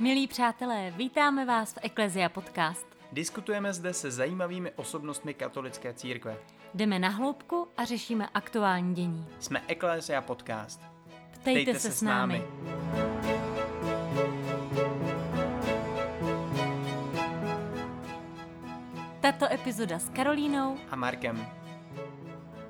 Milí 0.00 0.26
přátelé, 0.28 0.90
vítáme 0.96 1.44
vás 1.44 1.72
v 1.72 1.78
Eklezia 1.82 2.28
Podcast. 2.28 2.86
Diskutujeme 3.12 3.72
zde 3.72 3.92
se 3.94 4.10
zajímavými 4.10 4.72
osobnostmi 4.76 5.34
katolické 5.34 5.94
církve. 5.94 6.36
Jdeme 6.74 6.98
na 6.98 7.08
hloubku 7.08 7.68
a 7.76 7.84
řešíme 7.84 8.28
aktuální 8.34 8.94
dění. 8.94 9.26
Jsme 9.38 9.62
Ecclesia 9.68 10.20
Podcast. 10.20 10.80
Ptejte, 11.30 11.40
Ptejte 11.40 11.74
se, 11.74 11.90
se 11.90 11.92
s 11.92 12.02
námi. 12.02 12.44
Tato 19.20 19.52
epizoda 19.52 19.98
s 19.98 20.08
Karolínou 20.08 20.76
a 20.90 20.96
Markem. 20.96 21.46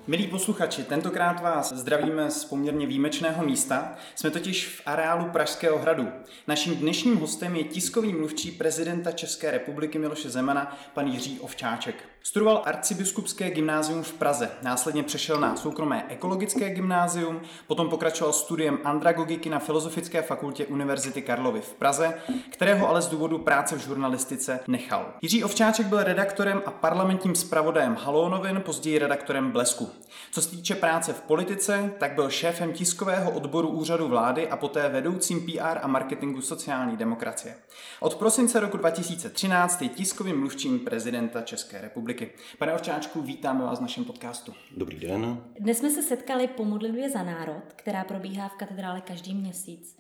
Milí 0.06 0.26
posluchači, 0.26 0.82
tentokrát 0.82 1.42
vás 1.42 1.72
zdravíme 1.72 2.30
z 2.30 2.44
poměrně 2.44 2.86
výjimečného 2.86 3.44
místa. 3.44 3.92
Jsme 4.14 4.30
totiž 4.30 4.66
v 4.66 4.82
areálu 4.86 5.24
Pražského 5.24 5.78
hradu. 5.78 6.08
Naším 6.46 6.76
dnešním 6.76 7.16
hostem 7.16 7.56
je 7.56 7.64
tiskový 7.64 8.12
mluvčí 8.12 8.50
prezidenta 8.50 9.12
České 9.12 9.50
republiky 9.50 9.98
Miloše 9.98 10.30
Zemana, 10.30 10.78
pan 10.94 11.06
Jiří 11.06 11.40
Ovčáček. 11.40 12.04
Studoval 12.22 12.62
arcibiskupské 12.64 13.50
gymnázium 13.50 14.02
v 14.02 14.12
Praze, 14.12 14.50
následně 14.62 15.02
přešel 15.02 15.40
na 15.40 15.56
soukromé 15.56 16.04
ekologické 16.08 16.70
gymnázium, 16.70 17.40
potom 17.66 17.88
pokračoval 17.88 18.32
studiem 18.32 18.78
andragogiky 18.84 19.50
na 19.50 19.58
Filozofické 19.58 20.22
fakultě 20.22 20.66
Univerzity 20.66 21.22
Karlovy 21.22 21.60
v 21.60 21.74
Praze, 21.74 22.14
kterého 22.50 22.88
ale 22.88 23.02
z 23.02 23.08
důvodu 23.08 23.38
práce 23.38 23.76
v 23.76 23.78
žurnalistice 23.78 24.60
nechal. 24.68 25.12
Jiří 25.22 25.44
Ovčáček 25.44 25.86
byl 25.86 26.04
redaktorem 26.04 26.62
a 26.66 26.70
parlamentním 26.70 27.34
zpravodajem 27.34 27.96
Halonovin, 28.00 28.60
později 28.60 28.98
redaktorem 28.98 29.50
Blesku. 29.50 29.89
Co 30.32 30.42
se 30.42 30.50
týče 30.50 30.74
práce 30.74 31.12
v 31.12 31.20
politice, 31.20 31.92
tak 31.98 32.14
byl 32.14 32.30
šéfem 32.30 32.72
tiskového 32.72 33.30
odboru 33.30 33.68
úřadu 33.68 34.08
vlády 34.08 34.48
a 34.48 34.56
poté 34.56 34.88
vedoucím 34.88 35.46
PR 35.46 35.78
a 35.82 35.86
marketingu 35.86 36.40
sociální 36.40 36.96
demokracie. 36.96 37.54
Od 38.00 38.14
prosince 38.14 38.60
roku 38.60 38.76
2013 38.76 39.82
je 39.82 39.88
tiskovým 39.88 40.38
mluvčím 40.40 40.78
prezidenta 40.78 41.42
České 41.42 41.80
republiky. 41.80 42.30
Pane 42.58 42.74
Ovčáčku, 42.74 43.22
vítáme 43.22 43.64
vás 43.64 43.78
v 43.78 43.82
našem 43.82 44.04
podcastu. 44.04 44.52
Dobrý 44.76 44.98
den. 44.98 45.44
Dnes 45.60 45.78
jsme 45.78 45.90
se 45.90 46.02
setkali 46.02 46.48
po 46.48 46.64
modlitbě 46.64 47.10
za 47.10 47.22
národ, 47.22 47.62
která 47.76 48.04
probíhá 48.04 48.48
v 48.48 48.54
katedrále 48.54 49.00
každý 49.00 49.34
měsíc. 49.34 49.96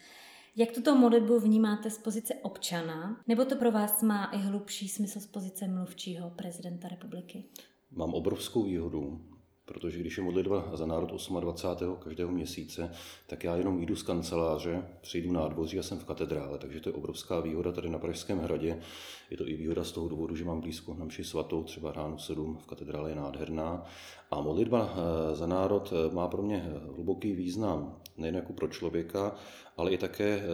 Jak 0.56 0.72
tuto 0.72 0.96
modlitbu 0.96 1.40
vnímáte 1.40 1.90
z 1.90 1.98
pozice 1.98 2.34
občana, 2.42 3.16
nebo 3.26 3.44
to 3.44 3.56
pro 3.56 3.70
vás 3.70 4.02
má 4.02 4.24
i 4.24 4.38
hlubší 4.38 4.88
smysl 4.88 5.20
z 5.20 5.26
pozice 5.26 5.68
mluvčího 5.68 6.30
prezidenta 6.30 6.88
republiky? 6.88 7.44
Mám 7.90 8.14
obrovskou 8.14 8.62
výhodu, 8.62 9.20
protože 9.70 9.98
když 9.98 10.16
je 10.16 10.22
modlitba 10.22 10.70
za 10.74 10.86
národ 10.86 11.10
28. 11.40 11.96
každého 11.96 12.30
měsíce, 12.30 12.90
tak 13.26 13.44
já 13.44 13.56
jenom 13.56 13.82
jdu 13.82 13.96
z 13.96 14.02
kanceláře, 14.02 14.84
přijdu 15.00 15.32
na 15.32 15.48
dvoří 15.48 15.78
a 15.78 15.82
jsem 15.82 15.98
v 15.98 16.04
katedrále, 16.04 16.58
takže 16.58 16.80
to 16.80 16.88
je 16.88 16.92
obrovská 16.92 17.40
výhoda 17.40 17.72
tady 17.72 17.88
na 17.88 17.98
Pražském 17.98 18.38
hradě. 18.38 18.80
Je 19.30 19.36
to 19.36 19.48
i 19.48 19.54
výhoda 19.54 19.84
z 19.84 19.92
toho 19.92 20.08
důvodu, 20.08 20.36
že 20.36 20.44
mám 20.44 20.60
blízko 20.60 20.94
na 20.94 21.04
mši 21.04 21.24
svatou, 21.24 21.62
třeba 21.62 21.92
ráno 21.92 22.18
7 22.18 22.58
v 22.62 22.66
katedrále 22.66 23.10
je 23.10 23.16
nádherná. 23.16 23.84
A 24.30 24.40
modlitba 24.40 24.94
eh, 24.94 25.36
za 25.36 25.46
národ 25.46 25.92
eh, 25.92 26.14
má 26.14 26.28
pro 26.28 26.42
mě 26.42 26.70
hluboký 26.94 27.32
význam, 27.32 27.96
nejen 28.16 28.34
jako 28.34 28.52
pro 28.52 28.68
člověka, 28.68 29.34
ale 29.76 29.90
i 29.90 29.98
také 29.98 30.24
eh, 30.24 30.44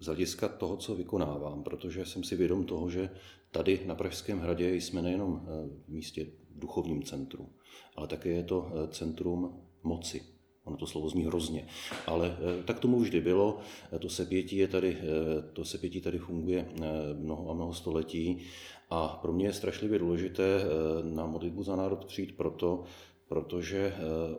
z 0.00 0.06
hlediska 0.06 0.48
toho, 0.48 0.76
co 0.76 0.94
vykonávám, 0.94 1.62
protože 1.62 2.04
jsem 2.04 2.24
si 2.24 2.36
vědom 2.36 2.64
toho, 2.64 2.90
že 2.90 3.10
tady 3.50 3.80
na 3.86 3.94
Pražském 3.94 4.38
hradě 4.38 4.74
jsme 4.74 5.02
nejenom 5.02 5.46
v 5.86 5.88
místě 5.88 6.26
duchovním 6.56 7.02
centru, 7.02 7.48
ale 7.96 8.06
také 8.06 8.28
je 8.28 8.42
to 8.42 8.68
eh, 8.68 8.88
centrum 8.88 9.60
moci. 9.82 10.22
Ono 10.64 10.76
to 10.76 10.86
slovo 10.86 11.08
zní 11.08 11.24
hrozně, 11.24 11.66
ale 12.06 12.36
eh, 12.38 12.62
tak 12.62 12.80
tomu 12.80 13.00
vždy 13.00 13.20
bylo. 13.20 13.58
Eh, 13.92 13.98
to 13.98 14.08
sepětí, 14.08 14.56
je 14.56 14.68
tady, 14.68 14.96
to 15.52 15.64
sepětí 15.64 16.00
tady 16.00 16.18
funguje 16.18 16.68
mnoho 17.14 17.50
a 17.50 17.54
mnoho 17.54 17.74
století 17.74 18.38
a 18.90 19.08
pro 19.08 19.32
mě 19.32 19.46
je 19.46 19.52
strašlivě 19.52 19.98
důležité 19.98 20.64
na 21.02 21.26
modlitbu 21.26 21.62
za 21.62 21.76
národ 21.76 22.04
přijít 22.04 22.36
proto, 22.36 22.84
protože 23.28 23.94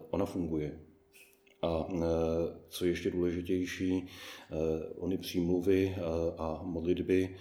ona 0.09 0.25
funguje. 0.25 0.79
A 1.61 1.87
co 2.69 2.85
je 2.85 2.91
ještě 2.91 3.11
důležitější, 3.11 4.07
ony 4.97 5.17
přímluvy 5.17 5.95
a 6.37 6.61
modlitby 6.63 7.35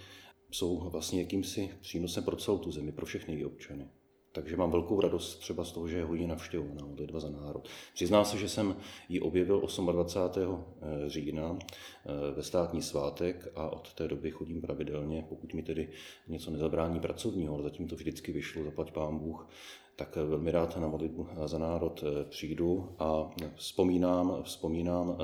jsou 0.51 0.89
vlastně 0.89 1.21
jakýmsi 1.21 1.69
přínosem 1.81 2.23
pro 2.23 2.35
celou 2.35 2.57
tu 2.57 2.71
zemi, 2.71 2.91
pro 2.91 3.05
všechny 3.05 3.33
její 3.33 3.45
občany. 3.45 3.87
Takže 4.31 4.57
mám 4.57 4.71
velkou 4.71 5.01
radost 5.01 5.35
třeba 5.35 5.63
z 5.63 5.71
toho, 5.71 5.87
že 5.87 5.97
je 5.97 6.03
hodně 6.03 6.27
navštěvovaná 6.27 6.85
modlitba 6.85 7.19
za 7.19 7.29
národ. 7.29 7.67
Přiznám 7.93 8.25
se, 8.25 8.37
že 8.37 8.49
jsem 8.49 8.75
ji 9.09 9.19
objevil 9.19 9.67
28. 9.91 10.65
Eh, 10.81 11.09
října 11.09 11.57
eh, 11.59 12.31
ve 12.35 12.43
státní 12.43 12.81
svátek 12.81 13.47
a 13.55 13.69
od 13.69 13.93
té 13.93 14.07
doby 14.07 14.31
chodím 14.31 14.61
pravidelně, 14.61 15.25
pokud 15.29 15.53
mi 15.53 15.63
tedy 15.63 15.89
něco 16.27 16.51
nezabrání 16.51 16.99
pracovního, 16.99 17.53
ale 17.53 17.63
zatím 17.63 17.87
to 17.87 17.95
vždycky 17.95 18.31
vyšlo, 18.31 18.63
zaplať 18.63 18.91
pán 18.91 19.17
Bůh, 19.17 19.49
tak 19.95 20.15
velmi 20.15 20.51
rád 20.51 20.77
na 20.77 20.87
modlitbu 20.87 21.27
za 21.45 21.57
národ 21.57 22.03
eh, 22.03 22.23
přijdu 22.29 22.95
a 22.99 23.31
vzpomínám, 23.55 24.43
vzpomínám 24.43 25.17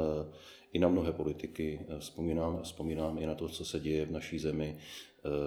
i 0.73 0.79
na 0.79 0.87
mnohé 0.87 1.13
politiky, 1.13 1.85
vzpomínám, 1.99 2.61
vzpomínám 2.63 3.17
i 3.17 3.25
na 3.25 3.35
to, 3.35 3.49
co 3.49 3.65
se 3.65 3.79
děje 3.79 4.05
v 4.05 4.11
naší 4.11 4.39
zemi, 4.39 4.77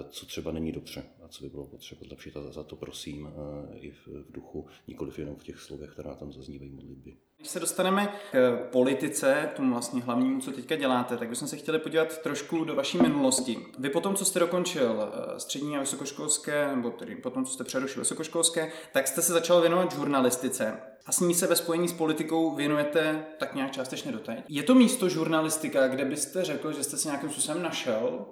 co 0.09 0.25
třeba 0.25 0.51
není 0.51 0.71
dobře 0.71 1.03
a 1.23 1.27
co 1.27 1.43
by 1.43 1.49
bylo 1.49 1.65
potřeba 1.65 2.01
zlepšit. 2.07 2.37
A 2.37 2.51
za 2.51 2.63
to 2.63 2.75
prosím 2.75 3.29
i 3.73 3.91
v, 3.91 4.07
duchu, 4.29 4.67
nikoliv 4.87 5.19
jenom 5.19 5.35
v 5.35 5.43
těch 5.43 5.59
slovech, 5.59 5.91
která 5.91 6.15
tam 6.15 6.33
zaznívají 6.33 6.71
modlitby. 6.71 7.17
Když 7.37 7.49
se 7.49 7.59
dostaneme 7.59 8.07
k 8.31 8.67
politice, 8.71 9.49
tomu 9.55 9.71
vlastně 9.71 10.01
hlavnímu, 10.01 10.41
co 10.41 10.51
teďka 10.51 10.75
děláte, 10.75 11.17
tak 11.17 11.29
bychom 11.29 11.47
se 11.47 11.57
chtěli 11.57 11.79
podívat 11.79 12.21
trošku 12.21 12.63
do 12.63 12.75
vaší 12.75 12.97
minulosti. 12.97 13.57
Vy 13.79 13.89
potom, 13.89 14.15
co 14.15 14.25
jste 14.25 14.39
dokončil 14.39 15.01
eh, 15.01 15.39
střední 15.39 15.77
a 15.77 15.79
vysokoškolské, 15.79 16.75
nebo 16.75 16.89
tedy 16.89 17.15
potom, 17.15 17.45
co 17.45 17.53
jste 17.53 17.63
přerušil 17.63 18.01
vysokoškolské, 18.01 18.71
tak 18.93 19.07
jste 19.07 19.21
se 19.21 19.33
začal 19.33 19.61
věnovat 19.61 19.95
žurnalistice. 19.95 20.81
A 21.05 21.11
s 21.11 21.19
ní 21.19 21.35
se 21.35 21.47
ve 21.47 21.55
spojení 21.55 21.87
s 21.87 21.93
politikou 21.93 22.55
věnujete 22.55 23.25
tak 23.37 23.55
nějak 23.55 23.71
částečně 23.71 24.11
doteď. 24.11 24.39
Je 24.47 24.63
to 24.63 24.75
místo 24.75 25.09
žurnalistika, 25.09 25.87
kde 25.87 26.05
byste 26.05 26.43
řekl, 26.43 26.73
že 26.73 26.83
jste 26.83 26.97
si 26.97 27.07
nějakým 27.07 27.29
způsobem 27.29 27.63
našel? 27.63 28.25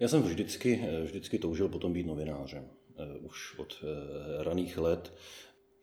Já 0.00 0.08
jsem 0.08 0.22
vždycky, 0.22 0.84
eh, 0.88 1.02
vždycky 1.02 1.38
toužil 1.38 1.68
potom 1.68 1.92
být 1.92 2.06
novinářem. 2.06 2.70
Eh, 2.98 3.18
už 3.18 3.58
od 3.58 3.84
raných 4.42 4.78
let 4.78 5.12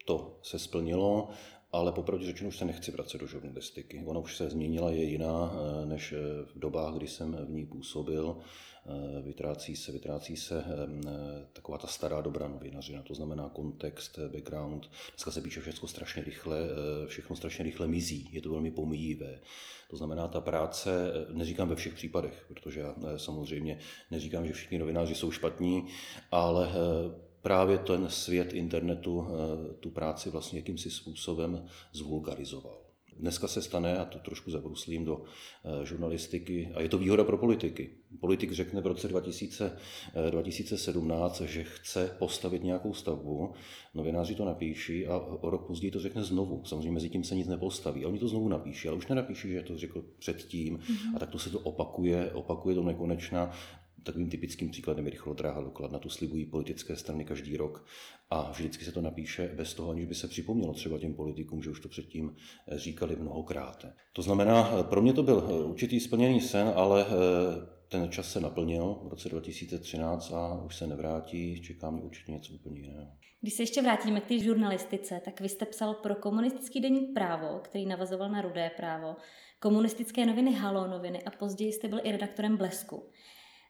to 0.05 0.39
se 0.43 0.59
splnilo 0.59 1.29
ale 1.75 1.91
popravdě 1.91 2.25
řečeno 2.25 2.47
už 2.47 2.57
se 2.57 2.65
nechci 2.65 2.91
vracet 2.91 3.17
do 3.17 3.27
žurnalistiky. 3.27 4.03
Ona 4.05 4.19
už 4.19 4.37
se 4.37 4.49
změnila, 4.49 4.91
je 4.91 5.03
jiná 5.03 5.53
eh, 5.53 5.85
než 5.85 6.13
eh, 6.13 6.45
v 6.45 6.59
dobách, 6.59 6.93
kdy 6.93 7.07
jsem 7.07 7.31
v 7.45 7.49
ní 7.49 7.65
působil. 7.65 8.37
Eh, 8.85 9.21
vytrácí 9.21 9.75
se, 9.75 9.91
vytrácí 9.91 10.37
se 10.37 10.63
taková 11.53 11.77
ta 11.77 11.87
stará 11.87 12.21
dobrá 12.21 12.47
novinařina, 12.47 13.01
to 13.01 13.13
znamená 13.13 13.49
kontext, 13.49 14.19
background. 14.19 14.89
Dneska 15.11 15.31
se 15.31 15.41
píše 15.41 15.61
všechno 15.61 15.87
strašně 15.87 16.23
rychle, 16.23 16.59
všechno 17.05 17.35
strašně 17.35 17.63
rychle 17.63 17.87
mizí, 17.87 18.29
je 18.31 18.41
to 18.41 18.49
velmi 18.49 18.71
pomíjivé. 18.71 19.39
To 19.89 19.97
znamená, 19.97 20.27
ta 20.27 20.41
práce, 20.41 21.11
neříkám 21.33 21.69
ve 21.69 21.75
všech 21.75 21.93
případech, 21.93 22.45
protože 22.47 22.79
já 22.79 22.95
samozřejmě 23.17 23.79
neříkám, 24.11 24.47
že 24.47 24.53
všichni 24.53 24.79
novináři 24.79 25.15
jsou 25.15 25.31
špatní, 25.31 25.87
ale 26.31 26.71
právě 27.45 27.77
ten 27.77 28.09
svět 28.09 28.53
internetu 28.53 29.27
eh, 29.27 29.73
tu 29.73 29.89
práci 29.89 30.29
vlastně 30.29 30.59
jakýmsi 30.59 30.91
způsobem 30.91 31.65
zvulgarizoval. 31.93 32.84
Dneska 33.19 33.47
se 33.47 33.61
stane, 33.61 33.97
a 33.97 34.05
to 34.05 34.19
trošku 34.19 34.51
zabruslím 34.51 35.05
do 35.05 35.23
eh, 35.23 35.85
žurnalistiky, 35.85 36.71
a 36.73 36.81
je 36.81 36.89
to 36.89 36.97
výhoda 36.97 37.23
pro 37.23 37.37
politiky. 37.37 37.89
Politik 38.19 38.51
řekne 38.51 38.81
v 38.81 38.87
roce 38.87 39.07
2000, 39.07 39.77
2017, 40.31 41.41
eh, 41.41 41.47
že 41.47 41.63
chce 41.63 42.15
postavit 42.19 42.63
nějakou 42.63 42.93
stavbu, 42.93 43.53
novináři 43.93 44.35
to 44.35 44.45
napíší 44.45 45.07
a 45.07 45.17
o 45.17 45.49
rok 45.49 45.67
později 45.67 45.91
to 45.91 45.99
řekne 45.99 46.23
znovu. 46.23 46.61
Samozřejmě 46.65 46.91
mezi 46.91 47.09
tím 47.09 47.23
se 47.23 47.35
nic 47.35 47.47
nepostaví. 47.47 48.05
A 48.05 48.07
oni 48.07 48.19
to 48.19 48.27
znovu 48.27 48.47
napíší, 48.47 48.87
ale 48.87 48.97
už 48.97 49.07
nenapíší, 49.07 49.49
že 49.49 49.61
to 49.61 49.77
řekl 49.77 50.05
předtím. 50.19 50.77
Mm-hmm. 50.77 51.15
A 51.15 51.19
tak 51.19 51.29
to 51.29 51.39
se 51.39 51.49
to 51.49 51.59
opakuje, 51.59 52.31
opakuje 52.31 52.75
do 52.75 52.83
nekonečna. 52.83 53.51
Takovým 54.05 54.29
typickým 54.29 54.71
příkladem 54.71 55.05
je 55.05 55.11
rychlodráha 55.11 55.61
do 55.61 55.71
Kladna. 55.71 55.99
Tu 55.99 56.09
slibují 56.09 56.45
politické 56.45 56.95
strany 56.95 57.25
každý 57.25 57.57
rok 57.57 57.85
a 58.29 58.51
vždycky 58.51 58.85
se 58.85 58.91
to 58.91 59.01
napíše 59.01 59.51
bez 59.55 59.73
toho, 59.73 59.91
aniž 59.91 60.05
by 60.05 60.15
se 60.15 60.27
připomnělo 60.27 60.73
třeba 60.73 60.99
těm 60.99 61.13
politikům, 61.13 61.63
že 61.63 61.69
už 61.69 61.79
to 61.79 61.89
předtím 61.89 62.35
eh, 62.67 62.79
říkali 62.79 63.15
mnohokrát. 63.15 63.85
To 64.13 64.21
znamená, 64.21 64.69
eh, 64.79 64.83
pro 64.83 65.01
mě 65.01 65.13
to 65.13 65.23
byl 65.23 65.47
eh, 65.49 65.63
určitý 65.63 65.99
splněný 65.99 66.41
sen, 66.41 66.71
ale 66.75 67.05
ten 67.89 68.11
čas 68.11 68.31
se 68.31 68.39
naplnil 68.39 68.99
v 69.03 69.07
roce 69.07 69.29
2013 69.29 70.31
a 70.31 70.63
už 70.65 70.75
se 70.75 70.87
nevrátí, 70.87 71.61
čeká 71.61 71.89
mě 71.89 72.01
určitě 72.01 72.31
něco 72.31 72.53
úplně 72.53 72.79
jiného. 72.79 73.07
Když 73.41 73.53
se 73.53 73.63
ještě 73.63 73.81
vrátíme 73.81 74.21
k 74.21 74.25
té 74.25 74.39
žurnalistice, 74.39 75.21
tak 75.25 75.41
vy 75.41 75.49
jste 75.49 75.65
psal 75.65 75.93
pro 75.93 76.15
komunistický 76.15 76.81
deník 76.81 77.13
právo, 77.13 77.59
který 77.59 77.85
navazoval 77.85 78.29
na 78.29 78.41
rudé 78.41 78.71
právo, 78.77 79.15
komunistické 79.59 80.25
noviny 80.25 80.53
Halo 80.53 80.87
noviny 80.87 81.23
a 81.23 81.31
později 81.31 81.73
jste 81.73 81.87
byl 81.87 81.99
i 82.03 82.11
redaktorem 82.11 82.57
Blesku. 82.57 83.09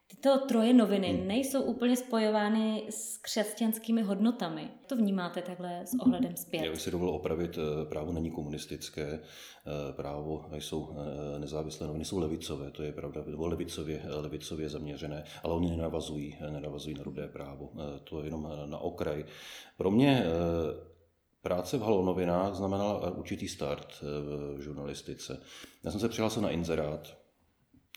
Tyto 0.07 0.37
troje 0.37 0.73
noviny 0.73 1.07
hmm. 1.07 1.27
nejsou 1.27 1.61
úplně 1.61 1.95
spojovány 1.95 2.87
s 2.89 3.17
křesťanskými 3.17 4.01
hodnotami. 4.01 4.69
To 4.87 4.95
vnímáte 4.95 5.41
takhle 5.41 5.81
s 5.85 5.93
ohledem 5.99 6.35
zpět? 6.35 6.65
Já 6.65 6.71
bych 6.71 6.81
si 6.81 6.91
dovolil 6.91 7.15
opravit, 7.15 7.57
eh, 7.57 7.85
právo 7.85 8.11
není 8.11 8.31
komunistické, 8.31 9.19
eh, 9.19 9.93
právo 9.93 10.45
jsou 10.51 10.89
eh, 11.35 11.39
nezávislé 11.39 11.87
noviny, 11.87 12.05
jsou 12.05 12.19
levicové, 12.19 12.71
to 12.71 12.83
je 12.83 12.91
pravda, 12.91 13.23
nebo 13.27 13.47
levicově, 13.47 14.01
levicově 14.07 14.69
zaměřené, 14.69 15.23
ale 15.43 15.53
oni 15.53 15.69
nenavazují, 15.69 16.37
nenavazují 16.49 16.95
na 16.95 17.03
rudé 17.03 17.27
právo. 17.27 17.69
To 18.03 18.19
je 18.19 18.27
jenom 18.27 18.49
na 18.65 18.77
okraj. 18.77 19.25
Pro 19.77 19.91
mě 19.91 20.25
Práce 21.41 21.77
v 21.77 21.81
Halo 21.81 22.05
novinách 22.05 22.53
znamenala 22.53 23.11
určitý 23.11 23.47
start 23.47 24.01
v 24.55 24.61
žurnalistice. 24.61 25.41
Já 25.83 25.91
jsem 25.91 25.99
se 25.99 26.09
přihlásil 26.09 26.41
na 26.41 26.49
inzerát, 26.49 27.17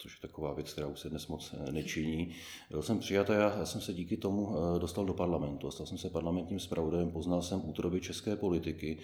což 0.03 0.13
je 0.13 0.29
taková 0.29 0.53
věc, 0.53 0.73
která 0.73 0.87
už 0.87 1.01
se 1.01 1.11
dnes 1.11 1.27
moc 1.27 1.55
eh, 1.55 1.73
nečiní. 1.73 2.35
Byl 2.71 2.83
jsem 2.83 2.99
přijat 2.99 3.31
a 3.31 3.35
já 3.35 3.67
jsem 3.67 3.81
se 3.81 3.95
díky 3.95 4.17
tomu 4.17 4.57
eh, 4.57 4.79
dostal 4.79 5.05
do 5.05 5.15
parlamentu. 5.15 5.71
Stal 5.71 5.87
jsem 5.87 5.99
se 5.99 6.11
parlamentním 6.11 6.61
zpravodajem, 6.61 7.11
poznal 7.11 7.43
jsem 7.43 7.69
útroby 7.69 8.01
české 8.01 8.37
politiky, 8.37 8.99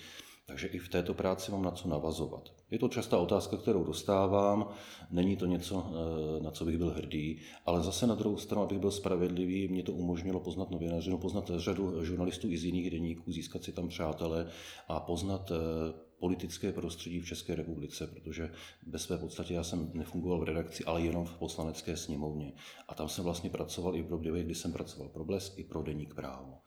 takže 0.47 0.67
i 0.67 0.79
v 0.79 0.89
této 0.89 1.15
práci 1.15 1.53
mám 1.53 1.63
na 1.63 1.71
co 1.71 1.89
navazovat. 1.89 2.53
Je 2.71 2.79
to 2.79 2.89
častá 2.89 3.19
otázka, 3.19 3.57
kterou 3.57 3.85
dostávám, 3.85 4.69
není 5.11 5.37
to 5.37 5.47
něco, 5.47 5.87
eh, 5.87 6.43
na 6.43 6.51
co 6.51 6.65
bych 6.65 6.79
byl 6.79 6.91
hrdý, 6.91 7.41
ale 7.67 7.83
zase 7.83 8.07
na 8.07 8.15
druhou 8.15 8.37
stranu, 8.37 8.63
abych 8.63 8.79
byl 8.79 8.91
spravedlivý, 8.91 9.69
mě 9.69 9.83
to 9.83 9.93
umožnilo 9.93 10.41
poznat 10.41 10.71
novinářinu, 10.71 11.19
poznat 11.19 11.51
řadu 11.57 12.05
žurnalistů 12.05 12.51
i 12.51 12.59
z 12.59 12.65
jiných 12.65 12.91
deníků, 12.91 13.33
získat 13.33 13.65
si 13.65 13.73
tam 13.73 13.89
přátele 13.89 14.47
a 14.89 15.01
poznat 15.01 15.53
politické 16.19 16.73
prostředí 16.73 17.21
v 17.21 17.27
České 17.27 17.55
republice, 17.55 18.07
protože 18.07 18.51
ve 18.87 18.99
své 18.99 19.19
podstatě 19.19 19.55
já 19.55 19.65
jsem 19.65 19.91
nefungoval 19.95 20.41
v 20.41 20.45
redakci, 20.45 20.85
ale 20.85 21.03
jenom 21.03 21.27
v 21.27 21.35
poslanecké 21.39 21.97
sněmovně. 21.97 22.53
A 22.89 22.95
tam 22.95 23.09
jsem 23.09 23.25
vlastně 23.25 23.51
pracoval 23.51 23.97
i 23.97 24.03
v 24.03 24.09
době, 24.09 24.45
kdy 24.45 24.55
jsem 24.55 24.73
pracoval 24.73 25.09
pro 25.09 25.25
Blesk 25.25 25.59
i 25.59 25.65
pro 25.65 25.83
Deník 25.83 26.15
právo, 26.15 26.59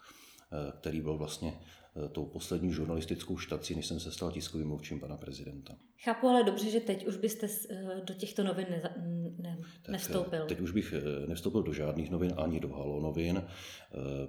eh, 0.52 0.72
který 0.80 1.02
byl 1.02 1.18
vlastně 1.18 1.60
eh, 2.06 2.10
tou 2.10 2.26
poslední 2.26 2.74
žurnalistickou 2.74 3.38
štací, 3.38 3.76
než 3.76 3.86
jsem 3.86 4.00
se 4.00 4.12
stal 4.12 4.32
tiskovým 4.32 4.68
mluvčím 4.68 5.00
pana 5.00 5.18
prezidenta. 5.18 5.76
Chápu 6.04 6.28
ale 6.28 6.44
dobře, 6.44 6.70
že 6.70 6.80
teď 6.80 7.08
už 7.08 7.18
byste 7.18 7.48
eh, 7.70 8.02
do 8.06 8.14
těchto 8.14 8.44
novin 8.44 8.68
neza, 8.70 8.90
ne, 9.38 9.58
nevstoupil. 9.88 10.46
Teď 10.46 10.60
už 10.60 10.72
bych 10.72 10.94
nevstoupil 11.28 11.64
do 11.64 11.74
žádných 11.74 12.12
novin, 12.12 12.34
ani 12.38 12.60
do 12.60 12.70
Halo 12.70 13.00
novin. 13.00 13.44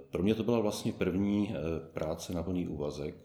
Pro 0.09 0.23
mě 0.23 0.35
to 0.35 0.43
byla 0.43 0.59
vlastně 0.59 0.93
první 0.93 1.55
práce 1.93 2.33
na 2.33 2.43
plný 2.43 2.67
úvazek, 2.67 3.15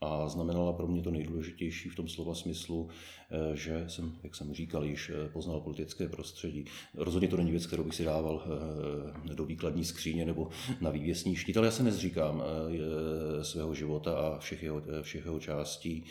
a 0.00 0.28
znamenala 0.28 0.72
pro 0.72 0.86
mě 0.86 1.02
to 1.02 1.10
nejdůležitější 1.10 1.88
v 1.88 1.94
tom 1.94 2.08
slova 2.08 2.34
smyslu, 2.34 2.88
eh, 3.30 3.56
že 3.56 3.84
jsem, 3.88 4.12
jak 4.22 4.34
jsem 4.34 4.54
říkal, 4.54 4.84
již 4.84 5.10
eh, 5.10 5.28
poznal 5.28 5.60
politické 5.60 6.08
prostředí. 6.08 6.64
Rozhodně 6.94 7.28
to 7.28 7.36
není 7.36 7.50
věc, 7.50 7.66
kterou 7.66 7.84
bych 7.84 7.94
si 7.94 8.04
dával 8.04 8.42
eh, 9.30 9.34
do 9.34 9.44
výkladní 9.44 9.84
skříně 9.84 10.24
nebo 10.24 10.48
na 10.80 10.90
vývěsní 10.90 11.36
štít, 11.36 11.56
ale 11.56 11.66
já 11.66 11.70
se 11.70 11.82
nezříkám 11.82 12.42
svého 13.42 13.74
života 13.74 14.18
a 14.18 14.38
všech 14.38 14.62
jeho, 14.62 14.82
všech 15.02 15.24
jeho 15.24 15.40
částí. 15.40 16.04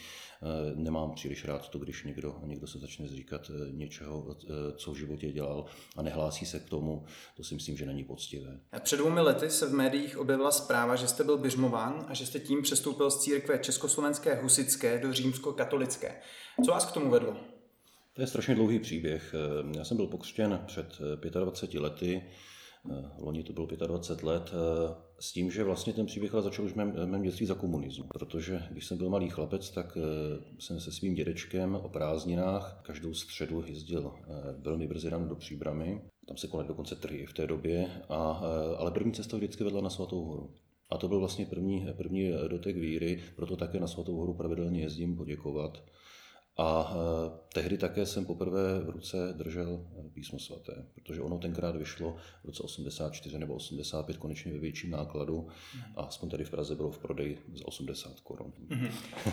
Nemám 0.75 1.11
příliš 1.11 1.45
rád 1.45 1.69
to, 1.69 1.79
když 1.79 2.03
někdo, 2.03 2.35
někdo 2.43 2.67
se 2.67 2.79
začne 2.79 3.07
zříkat 3.07 3.51
něčeho, 3.71 4.35
co 4.75 4.91
v 4.91 4.97
životě 4.97 5.31
dělal 5.31 5.65
a 5.95 6.01
nehlásí 6.01 6.45
se 6.45 6.59
k 6.59 6.69
tomu. 6.69 7.05
To 7.37 7.43
si 7.43 7.53
myslím, 7.53 7.77
že 7.77 7.85
není 7.85 8.03
poctivé. 8.03 8.59
Před 8.79 8.97
dvoumi 8.97 9.21
lety 9.21 9.49
se 9.49 9.67
v 9.67 9.73
médiích 9.73 10.17
objevila 10.17 10.51
zpráva, 10.51 10.95
že 10.95 11.07
jste 11.07 11.23
byl 11.23 11.37
běžmován 11.37 12.05
a 12.07 12.13
že 12.13 12.25
jste 12.25 12.39
tím 12.39 12.61
přestoupil 12.61 13.11
z 13.11 13.21
církve 13.21 13.59
československé 13.59 14.35
husické 14.35 14.99
do 14.99 15.13
římsko-katolické. 15.13 16.21
Co 16.65 16.71
vás 16.71 16.85
k 16.85 16.91
tomu 16.91 17.09
vedlo? 17.09 17.37
To 18.13 18.21
je 18.21 18.27
strašně 18.27 18.55
dlouhý 18.55 18.79
příběh. 18.79 19.35
Já 19.77 19.85
jsem 19.85 19.97
byl 19.97 20.07
pokřtěn 20.07 20.63
před 20.67 21.01
25 21.29 21.79
lety, 21.79 22.23
loni 23.17 23.43
to 23.43 23.53
bylo 23.53 23.67
25 23.87 24.23
let, 24.27 24.53
s 25.19 25.33
tím, 25.33 25.51
že 25.51 25.63
vlastně 25.63 25.93
ten 25.93 26.05
příběh 26.05 26.33
ale 26.33 26.43
začal 26.43 26.65
už 26.65 26.71
v 26.71 26.75
mém, 26.75 26.93
mém 27.05 27.21
dětství 27.21 27.45
za 27.45 27.55
komunismu. 27.55 28.05
Protože 28.13 28.61
když 28.71 28.85
jsem 28.85 28.97
byl 28.97 29.09
malý 29.09 29.29
chlapec, 29.29 29.69
tak 29.69 29.97
jsem 30.59 30.79
se 30.79 30.91
svým 30.91 31.13
dědečkem 31.13 31.75
o 31.75 31.89
prázdninách 31.89 32.81
každou 32.85 33.13
středu 33.13 33.63
jezdil 33.67 34.13
velmi 34.57 34.87
brzy 34.87 35.09
ráno 35.09 35.27
do 35.27 35.35
Příbramy. 35.35 36.01
Tam 36.27 36.37
se 36.37 36.47
konaly 36.47 36.67
dokonce 36.67 36.95
trhy 36.95 37.25
v 37.25 37.33
té 37.33 37.47
době, 37.47 37.87
a, 38.09 38.15
ale 38.77 38.91
první 38.91 39.13
cesta 39.13 39.37
vždycky 39.37 39.63
vedla 39.63 39.81
na 39.81 39.89
Svatou 39.89 40.25
horu. 40.25 40.49
A 40.89 40.97
to 40.97 41.07
byl 41.07 41.19
vlastně 41.19 41.45
první, 41.45 41.87
první 41.97 42.31
dotek 42.47 42.75
víry, 42.75 43.23
proto 43.35 43.55
také 43.55 43.79
na 43.79 43.87
Svatou 43.87 44.15
horu 44.15 44.33
pravidelně 44.33 44.81
jezdím 44.81 45.15
poděkovat. 45.17 45.83
A 46.57 46.94
e, 46.96 47.54
tehdy 47.54 47.78
také 47.78 48.06
jsem 48.06 48.25
poprvé 48.25 48.80
v 48.80 48.90
ruce 48.90 49.34
držel 49.34 49.86
písmo 50.13 50.40
svaté, 50.40 50.86
protože 50.94 51.22
ono 51.22 51.38
tenkrát 51.38 51.75
vyšlo 51.75 52.16
v 52.44 52.46
roce 52.46 52.63
84 52.63 53.40
nebo 53.40 53.54
85 53.54 54.18
konečně 54.18 54.54
ve 54.54 54.60
větším 54.60 54.92
nákladu 54.92 55.48
a 55.96 56.02
aspoň 56.02 56.30
tady 56.30 56.44
v 56.44 56.50
Praze 56.50 56.75
bylo 56.75 56.92
v 56.92 56.98
prodeji 56.98 57.42
za 57.56 57.68
80 57.68 58.19
korun. 58.19 58.54
Mm-hmm. 58.69 58.92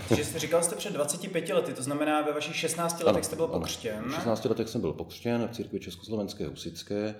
Takže 0.08 0.38
říkal 0.38 0.62
jste 0.62 0.76
před 0.76 0.92
25 0.92 1.48
lety, 1.48 1.74
to 1.74 1.82
znamená 1.82 2.22
ve 2.22 2.32
vašich 2.32 2.56
16 2.56 3.00
letech 3.00 3.14
ano, 3.14 3.24
jste 3.24 3.36
byl 3.36 3.48
pokřtěn. 3.48 4.04
V 4.04 4.14
16 4.14 4.44
letech 4.44 4.68
jsem 4.68 4.80
byl 4.80 4.92
pokřtěn 4.92 5.48
v 5.48 5.56
církvi 5.56 5.80
Československé 5.80 6.46
husické 6.46 7.14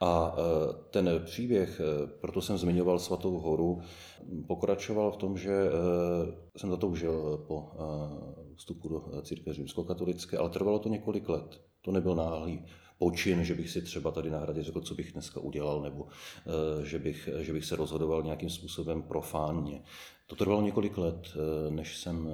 a 0.00 0.34
e, 0.36 0.42
ten 0.90 1.10
příběh, 1.24 1.80
e, 1.80 2.06
proto 2.06 2.40
jsem 2.40 2.58
zmiňoval 2.58 2.98
Svatou 2.98 3.38
horu, 3.38 3.80
pokračoval 4.46 5.12
v 5.12 5.16
tom, 5.16 5.38
že 5.38 5.52
e, 5.52 5.70
jsem 6.58 6.70
zatoužil 6.70 7.44
po 7.48 7.70
vstupu 8.58 8.88
do 8.88 9.22
církve 9.22 9.54
římskokatolické, 9.54 10.38
ale 10.38 10.50
trvalo 10.50 10.78
to 10.78 10.88
několik 10.88 11.28
let. 11.28 11.60
To 11.82 11.92
nebyl 11.92 12.14
náhlý 12.14 12.64
počin, 12.98 13.44
že 13.44 13.54
bych 13.54 13.70
si 13.70 13.82
třeba 13.82 14.10
tady 14.10 14.30
na 14.30 14.38
hradě 14.38 14.62
řekl, 14.62 14.80
co 14.80 14.94
bych 14.94 15.12
dneska 15.12 15.40
udělal, 15.40 15.82
nebo 15.82 16.06
že 16.82 16.98
bych, 16.98 17.28
že 17.40 17.52
bych 17.52 17.64
se 17.64 17.76
rozhodoval 17.76 18.22
nějakým 18.22 18.50
způsobem 18.50 19.02
profánně. 19.02 19.82
To 20.26 20.36
trvalo 20.36 20.62
několik 20.62 20.98
let, 20.98 21.28
než 21.70 21.96
jsem 21.98 22.28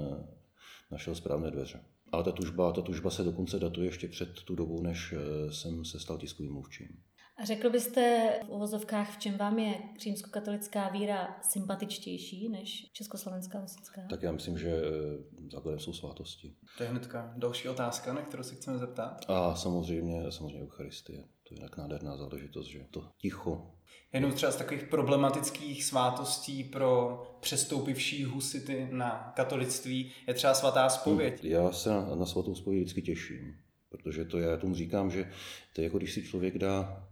našel 0.90 1.14
správné 1.14 1.50
dveře. 1.50 1.80
Ale 2.12 2.24
ta 2.24 2.32
tužba, 2.32 2.72
ta 2.72 2.82
tužba 2.82 3.10
se 3.10 3.24
dokonce 3.24 3.58
datuje 3.58 3.86
ještě 3.86 4.08
před 4.08 4.42
tu 4.42 4.54
dobu, 4.54 4.82
než 4.82 5.14
jsem 5.50 5.84
se 5.84 6.00
stal 6.00 6.18
tiskovým 6.18 6.52
mluvčím. 6.52 6.88
A 7.36 7.44
řekl 7.44 7.70
byste 7.70 8.32
v 8.46 8.48
uvozovkách, 8.48 9.16
v 9.16 9.18
čem 9.18 9.36
vám 9.36 9.58
je 9.58 9.74
římskokatolická 10.00 10.88
víra 10.88 11.36
sympatičtější 11.42 12.48
než 12.48 12.90
československá 12.92 13.58
husitská? 13.58 14.02
Tak 14.10 14.22
já 14.22 14.32
myslím, 14.32 14.58
že 14.58 14.68
eh, 14.68 15.50
základem 15.50 15.80
jsou 15.80 15.92
svátosti. 15.92 16.54
To 16.78 16.82
je 16.82 16.88
hnedka 16.88 17.34
další 17.36 17.68
otázka, 17.68 18.12
na 18.12 18.22
kterou 18.22 18.42
se 18.42 18.54
chceme 18.54 18.78
zeptat. 18.78 19.24
A 19.28 19.54
samozřejmě, 19.54 20.32
samozřejmě 20.32 20.62
Eucharistie. 20.62 21.24
To 21.48 21.54
je 21.54 21.60
tak 21.60 21.76
nádherná 21.76 22.16
záležitost, 22.16 22.66
že 22.66 22.86
to 22.90 23.08
ticho. 23.18 23.70
Jenom 24.12 24.32
třeba 24.32 24.52
z 24.52 24.56
takových 24.56 24.84
problematických 24.84 25.84
svátostí 25.84 26.64
pro 26.64 27.22
přestoupivší 27.40 28.24
husity 28.24 28.88
na 28.90 29.32
katolictví 29.36 30.12
je 30.28 30.34
třeba 30.34 30.54
svatá 30.54 30.88
spověď. 30.88 31.44
Já 31.44 31.72
se 31.72 31.90
na, 31.90 32.14
na 32.14 32.26
svatou 32.26 32.54
spověď 32.54 32.82
vždycky 32.82 33.02
těším, 33.02 33.56
protože 33.88 34.24
to 34.24 34.38
já 34.38 34.56
tomu 34.56 34.74
říkám, 34.74 35.10
že 35.10 35.30
to 35.72 35.80
je 35.80 35.84
jako 35.84 35.98
když 35.98 36.12
si 36.12 36.22
člověk 36.22 36.58
dá 36.58 37.08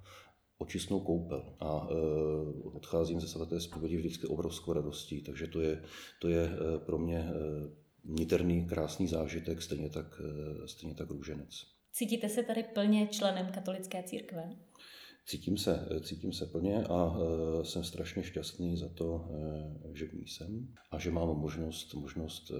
očistnou 0.58 1.00
koupel 1.00 1.56
a 1.60 1.88
e, 1.90 1.94
odcházím 2.68 3.20
ze 3.20 3.28
svaté 3.28 3.60
zpovědi 3.60 3.96
vždycky 3.96 4.26
obrovskou 4.26 4.72
radostí, 4.72 5.22
takže 5.22 5.46
to 5.46 5.60
je, 5.60 5.82
to 6.20 6.28
je 6.28 6.44
e, 6.44 6.78
pro 6.78 6.98
mě 6.98 7.18
e, 7.18 7.32
niterný, 8.04 8.66
krásný 8.66 9.08
zážitek, 9.08 9.62
stejně 9.62 9.90
tak, 9.90 10.20
stejně 10.66 10.94
tak 10.94 11.10
růženec. 11.10 11.66
Cítíte 11.92 12.28
se 12.28 12.42
tady 12.42 12.62
plně 12.62 13.06
členem 13.06 13.46
katolické 13.54 14.02
církve? 14.02 14.56
Cítím 15.26 15.56
se, 15.56 15.88
cítím 16.02 16.32
se 16.32 16.46
plně 16.46 16.84
a 16.84 17.16
jsem 17.62 17.84
strašně 17.84 18.22
šťastný 18.22 18.76
za 18.76 18.88
to, 18.88 19.28
že 19.94 20.06
v 20.06 20.12
ní 20.12 20.26
jsem 20.26 20.74
a 20.90 20.98
že 20.98 21.10
mám 21.10 21.28
možnost, 21.28 21.94
možnost 21.94 22.52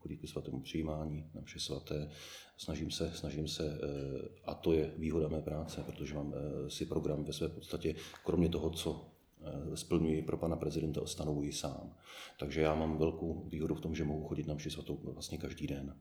chodit 0.00 0.16
ke 0.16 0.26
svatému 0.26 0.60
přijímání 0.60 1.30
na 1.34 1.42
vše 1.42 1.60
svaté. 1.60 2.10
Snažím 2.56 2.90
se, 2.90 3.12
snažím 3.14 3.48
se, 3.48 3.78
eh, 3.82 4.28
a 4.44 4.54
to 4.54 4.72
je 4.72 4.92
výhoda 4.96 5.28
mé 5.28 5.42
práce, 5.42 5.82
protože 5.86 6.14
mám 6.14 6.34
eh, 6.34 6.70
si 6.70 6.86
program 6.86 7.24
ve 7.24 7.32
své 7.32 7.48
podstatě, 7.48 7.94
kromě 8.24 8.48
toho, 8.48 8.70
co 8.70 9.10
eh, 9.42 9.76
splňuji 9.76 10.22
pro 10.22 10.36
pana 10.36 10.56
prezidenta, 10.56 11.06
stanovuji 11.06 11.52
sám. 11.52 11.96
Takže 12.38 12.60
já 12.60 12.74
mám 12.74 12.98
velkou 12.98 13.48
výhodu 13.48 13.74
v 13.74 13.80
tom, 13.80 13.94
že 13.94 14.04
mohu 14.04 14.28
chodit 14.28 14.46
na 14.46 14.54
mši 14.54 14.70
svatou 14.70 15.00
vlastně 15.04 15.38
každý 15.38 15.66
den. 15.66 15.96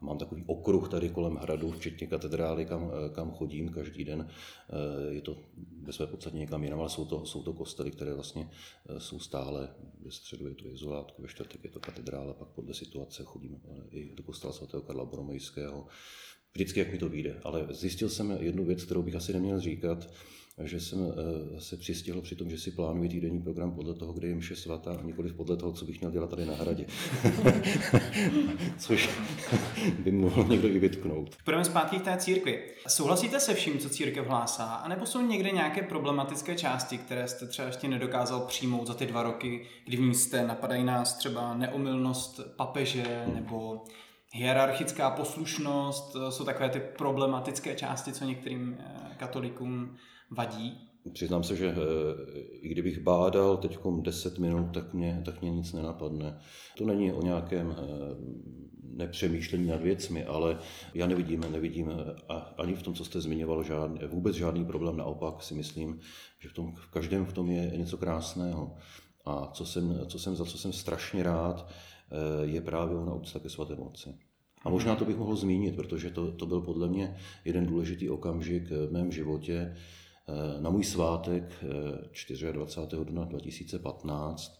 Mám 0.00 0.18
takový 0.18 0.44
okruh 0.46 0.88
tady 0.88 1.08
kolem 1.08 1.36
hradu, 1.36 1.70
včetně 1.70 2.06
katedrály, 2.06 2.66
kam, 2.66 2.90
kam 3.14 3.30
chodím 3.30 3.68
každý 3.68 4.04
den. 4.04 4.28
Eh, 4.28 5.14
je 5.14 5.20
to 5.20 5.36
ve 5.82 5.92
své 5.92 6.06
podstatě 6.06 6.36
někam 6.36 6.64
jinam, 6.64 6.80
ale 6.80 6.90
jsou 6.90 7.04
to, 7.04 7.26
jsou 7.26 7.42
to 7.42 7.52
kostely, 7.52 7.90
které 7.90 8.14
vlastně 8.14 8.50
eh, 8.88 9.00
jsou 9.00 9.18
stále. 9.18 9.68
Ve 10.00 10.10
středu 10.10 10.48
je 10.48 10.54
to 10.54 10.68
izolátku, 10.68 11.22
ve 11.22 11.28
čtvrtek 11.28 11.64
je 11.64 11.70
to 11.70 11.80
katedrála, 11.80 12.34
pak 12.34 12.48
podle 12.48 12.74
situace 12.74 13.24
chodím 13.24 13.60
eh, 13.64 13.88
i 13.90 14.14
do 14.14 14.22
kostela 14.22 14.52
svatého 14.52 14.82
Karla 14.82 15.04
Boromejského. 15.04 15.86
Vždycky, 16.54 16.80
jak 16.80 16.92
mi 16.92 16.98
to 16.98 17.08
vyjde. 17.08 17.40
Ale 17.44 17.66
zjistil 17.70 18.08
jsem 18.08 18.30
jednu 18.40 18.64
věc, 18.64 18.84
kterou 18.84 19.02
bych 19.02 19.14
asi 19.14 19.32
neměl 19.32 19.60
říkat, 19.60 20.08
že 20.64 20.80
jsem 20.80 21.12
se 21.58 21.76
přistihl 21.76 22.20
při 22.20 22.36
tom, 22.36 22.50
že 22.50 22.58
si 22.58 22.70
plánuji 22.70 23.08
týdenní 23.08 23.42
program 23.42 23.72
podle 23.72 23.94
toho, 23.94 24.12
kde 24.12 24.28
je 24.28 24.34
mše 24.34 24.56
svatá, 24.56 24.92
a 24.92 25.02
nikoli 25.02 25.32
podle 25.32 25.56
toho, 25.56 25.72
co 25.72 25.84
bych 25.84 26.00
měl 26.00 26.10
dělat 26.10 26.30
tady 26.30 26.46
na 26.46 26.54
hradě. 26.54 26.86
Což 28.78 29.10
by 29.98 30.12
mohl 30.12 30.44
někdo 30.44 30.68
i 30.68 30.78
vytknout. 30.78 31.36
Půjdeme 31.44 31.64
zpátky 31.64 31.98
k 31.98 32.02
té 32.02 32.16
církvi. 32.16 32.62
Souhlasíte 32.88 33.40
se 33.40 33.54
vším, 33.54 33.78
co 33.78 33.88
církev 33.88 34.26
hlásá? 34.26 34.64
A 34.64 34.88
nebo 34.88 35.06
jsou 35.06 35.26
někde 35.26 35.50
nějaké 35.50 35.82
problematické 35.82 36.54
části, 36.54 36.98
které 36.98 37.28
jste 37.28 37.46
třeba 37.46 37.66
ještě 37.68 37.88
nedokázal 37.88 38.40
přijmout 38.40 38.86
za 38.86 38.94
ty 38.94 39.06
dva 39.06 39.22
roky, 39.22 39.66
kdy 39.84 39.96
v 39.96 40.00
ní 40.00 40.14
jste, 40.14 40.46
napadají 40.46 40.84
nás 40.84 41.16
třeba 41.16 41.54
neomylnost 41.54 42.40
papeže 42.56 43.24
nebo 43.34 43.84
hierarchická 44.32 45.10
poslušnost, 45.10 46.16
jsou 46.30 46.44
takové 46.44 46.68
ty 46.68 46.80
problematické 46.80 47.74
části, 47.74 48.12
co 48.12 48.24
některým 48.24 48.76
eh, 48.80 49.14
katolíkům 49.16 49.96
vadí? 50.30 50.88
Přiznám 51.12 51.44
se, 51.44 51.56
že 51.56 51.68
eh, 51.68 52.40
i 52.40 52.68
kdybych 52.68 53.00
bádal 53.00 53.56
teď 53.56 53.78
10 54.00 54.38
minut, 54.38 54.74
tak 54.74 54.94
mě, 54.94 55.22
tak 55.24 55.42
mě 55.42 55.50
nic 55.50 55.72
nenapadne. 55.72 56.38
To 56.78 56.86
není 56.86 57.12
o 57.12 57.22
nějakém 57.22 57.76
eh, 57.78 57.84
nepřemýšlení 58.82 59.66
nad 59.66 59.80
věcmi, 59.80 60.24
ale 60.24 60.58
já 60.94 61.06
nevidím, 61.06 61.40
nevidím 61.52 61.92
ani 62.58 62.74
v 62.74 62.82
tom, 62.82 62.94
co 62.94 63.04
jste 63.04 63.20
zmiňoval, 63.20 63.62
žádný, 63.62 64.00
vůbec 64.08 64.36
žádný 64.36 64.64
problém. 64.64 64.96
Naopak 64.96 65.42
si 65.42 65.54
myslím, 65.54 66.00
že 66.38 66.48
v, 66.48 66.52
tom, 66.52 66.74
v 66.74 66.90
každém 66.90 67.26
v 67.26 67.32
tom 67.32 67.50
je 67.50 67.76
něco 67.76 67.98
krásného. 67.98 68.76
A 69.24 69.50
co 69.52 69.66
jsem, 69.66 70.00
co 70.06 70.18
jsem, 70.18 70.36
za 70.36 70.44
co 70.44 70.58
jsem 70.58 70.72
strašně 70.72 71.22
rád, 71.22 71.68
eh, 71.68 72.46
je 72.46 72.60
právě 72.60 72.96
ona 72.96 73.14
úcta 73.14 73.38
ke 73.38 73.48
svaté 73.48 73.74
moci. 73.74 74.14
A 74.64 74.70
možná 74.70 74.96
to 74.96 75.04
bych 75.04 75.16
mohl 75.16 75.36
zmínit, 75.36 75.76
protože 75.76 76.10
to, 76.10 76.32
to 76.32 76.46
byl 76.46 76.60
podle 76.60 76.88
mě 76.88 77.16
jeden 77.44 77.66
důležitý 77.66 78.10
okamžik 78.10 78.70
v 78.70 78.92
mém 78.92 79.12
životě. 79.12 79.76
Eh, 80.28 80.60
na 80.60 80.70
můj 80.70 80.84
svátek 80.84 81.64
24. 82.52 83.02
Eh, 83.02 83.04
dubna 83.04 83.24
2015 83.24 84.58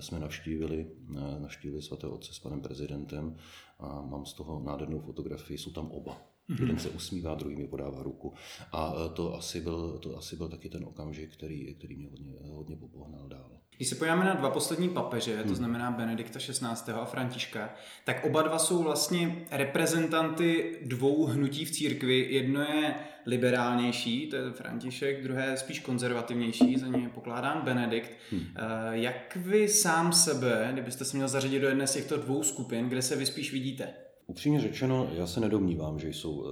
jsme 0.00 0.20
navštívili, 0.20 0.90
navštívili 1.38 1.82
svatého 1.82 2.12
otce 2.14 2.34
s 2.34 2.38
panem 2.38 2.60
prezidentem 2.60 3.36
a 3.78 4.00
mám 4.00 4.26
z 4.26 4.32
toho 4.32 4.60
nádhernou 4.60 5.00
fotografii, 5.00 5.58
jsou 5.58 5.70
tam 5.70 5.90
oba. 5.90 6.33
Mm-hmm. 6.50 6.60
Jeden 6.60 6.78
se 6.78 6.88
usmívá, 6.88 7.34
druhý 7.34 7.56
mi 7.56 7.68
podává 7.68 8.02
ruku. 8.02 8.34
A 8.72 9.08
to 9.08 9.34
asi 9.34 9.60
byl, 9.60 9.98
to 9.98 10.18
asi 10.18 10.36
byl 10.36 10.48
taky 10.48 10.68
ten 10.68 10.84
okamžik, 10.84 11.32
který, 11.32 11.74
který 11.74 11.96
mě 11.96 12.08
hodně, 12.08 12.34
hodně 12.42 12.76
popohnal 12.76 13.28
dál. 13.28 13.50
Když 13.76 13.88
se 13.88 13.94
podíváme 13.94 14.24
na 14.24 14.34
dva 14.34 14.50
poslední 14.50 14.88
papeže, 14.88 15.36
to 15.36 15.46
hmm. 15.46 15.54
znamená 15.54 15.90
Benedikta 15.90 16.38
XVI. 16.38 16.92
a 16.92 17.04
Františka, 17.04 17.74
tak 18.04 18.24
oba 18.24 18.42
dva 18.42 18.58
jsou 18.58 18.82
vlastně 18.82 19.46
reprezentanty 19.50 20.78
dvou 20.82 21.26
hnutí 21.26 21.64
v 21.64 21.70
církvi. 21.70 22.26
Jedno 22.30 22.60
je 22.60 22.94
liberálnější, 23.26 24.26
to 24.26 24.36
je 24.36 24.52
František, 24.52 25.22
druhé 25.22 25.46
je 25.46 25.56
spíš 25.56 25.80
konzervativnější, 25.80 26.78
za 26.78 26.86
něj 26.86 27.02
je 27.02 27.08
pokládán 27.08 27.60
Benedikt. 27.64 28.12
Hmm. 28.30 28.40
Eh, 28.40 28.60
jak 28.90 29.36
vy 29.36 29.68
sám 29.68 30.12
sebe, 30.12 30.68
kdybyste 30.72 31.04
se 31.04 31.16
měl 31.16 31.28
zařadit 31.28 31.60
do 31.60 31.68
jedné 31.68 31.86
z 31.86 31.92
těchto 31.92 32.16
dvou 32.16 32.42
skupin, 32.42 32.88
kde 32.88 33.02
se 33.02 33.16
vy 33.16 33.26
spíš 33.26 33.52
vidíte? 33.52 33.94
Upřímně 34.34 34.60
řečeno, 34.60 35.10
já 35.12 35.26
se 35.26 35.40
nedomnívám, 35.40 35.98
že 35.98 36.08
jsou 36.08 36.46
eh, 36.46 36.50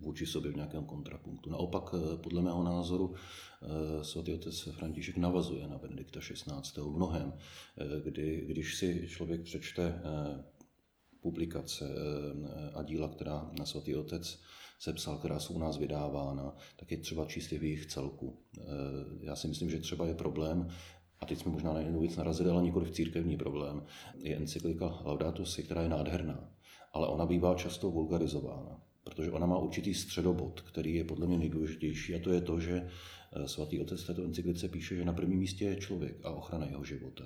vůči 0.00 0.26
sobě 0.26 0.52
v 0.52 0.56
nějakém 0.56 0.84
kontrapunktu. 0.84 1.50
Naopak, 1.50 1.94
eh, 1.94 2.16
podle 2.16 2.42
mého 2.42 2.62
názoru, 2.62 3.14
Eh, 3.62 4.04
svatý 4.04 4.34
otec 4.34 4.62
František 4.62 5.16
navazuje 5.16 5.68
na 5.68 5.78
Benedikta 5.78 6.20
XVI. 6.20 6.82
v 6.82 6.96
mnohem, 6.96 7.32
kdy, 8.04 8.44
když 8.46 8.76
si 8.76 9.08
člověk 9.08 9.42
přečte 9.42 10.02
publikace 11.20 11.94
a 12.74 12.82
díla, 12.82 13.08
která 13.08 13.50
na 13.58 13.66
svatý 13.66 13.96
otec 13.96 14.40
sepsal, 14.78 15.18
která 15.18 15.38
jsou 15.38 15.54
u 15.54 15.58
nás 15.58 15.78
vydávána, 15.78 16.56
tak 16.76 16.90
je 16.90 16.98
třeba 16.98 17.26
čistě 17.26 17.58
v 17.58 17.62
jejich 17.62 17.86
celku. 17.86 18.38
Já 19.20 19.36
si 19.36 19.48
myslím, 19.48 19.70
že 19.70 19.78
třeba 19.78 20.06
je 20.06 20.14
problém, 20.14 20.68
a 21.20 21.26
teď 21.26 21.38
jsme 21.38 21.52
možná 21.52 21.72
na 21.72 21.80
jednu 21.80 22.00
věc 22.00 22.16
narazili, 22.16 22.50
ale 22.50 22.62
nikoli 22.62 22.86
v 22.86 22.90
církevní 22.90 23.36
problém, 23.36 23.82
je 24.22 24.36
encyklika 24.36 24.98
Laudato 25.04 25.46
Si, 25.46 25.62
která 25.62 25.82
je 25.82 25.88
nádherná, 25.88 26.52
ale 26.92 27.08
ona 27.08 27.26
bývá 27.26 27.54
často 27.54 27.90
vulgarizována, 27.90 28.80
protože 29.04 29.32
ona 29.32 29.46
má 29.46 29.58
určitý 29.58 29.94
středobod, 29.94 30.60
který 30.60 30.94
je 30.94 31.04
podle 31.04 31.26
mě 31.26 31.38
nejdůležitější, 31.38 32.14
a 32.14 32.18
to 32.18 32.30
je 32.30 32.40
to, 32.40 32.60
že 32.60 32.88
Eh, 33.36 33.48
svatý 33.48 33.80
otec 33.80 34.04
této 34.04 34.24
encyklice 34.24 34.68
píše, 34.68 34.96
že 34.96 35.04
na 35.04 35.12
prvním 35.12 35.38
místě 35.38 35.64
je 35.64 35.76
člověk 35.76 36.16
a 36.24 36.30
ochrana 36.30 36.66
jeho 36.66 36.84
života. 36.84 37.24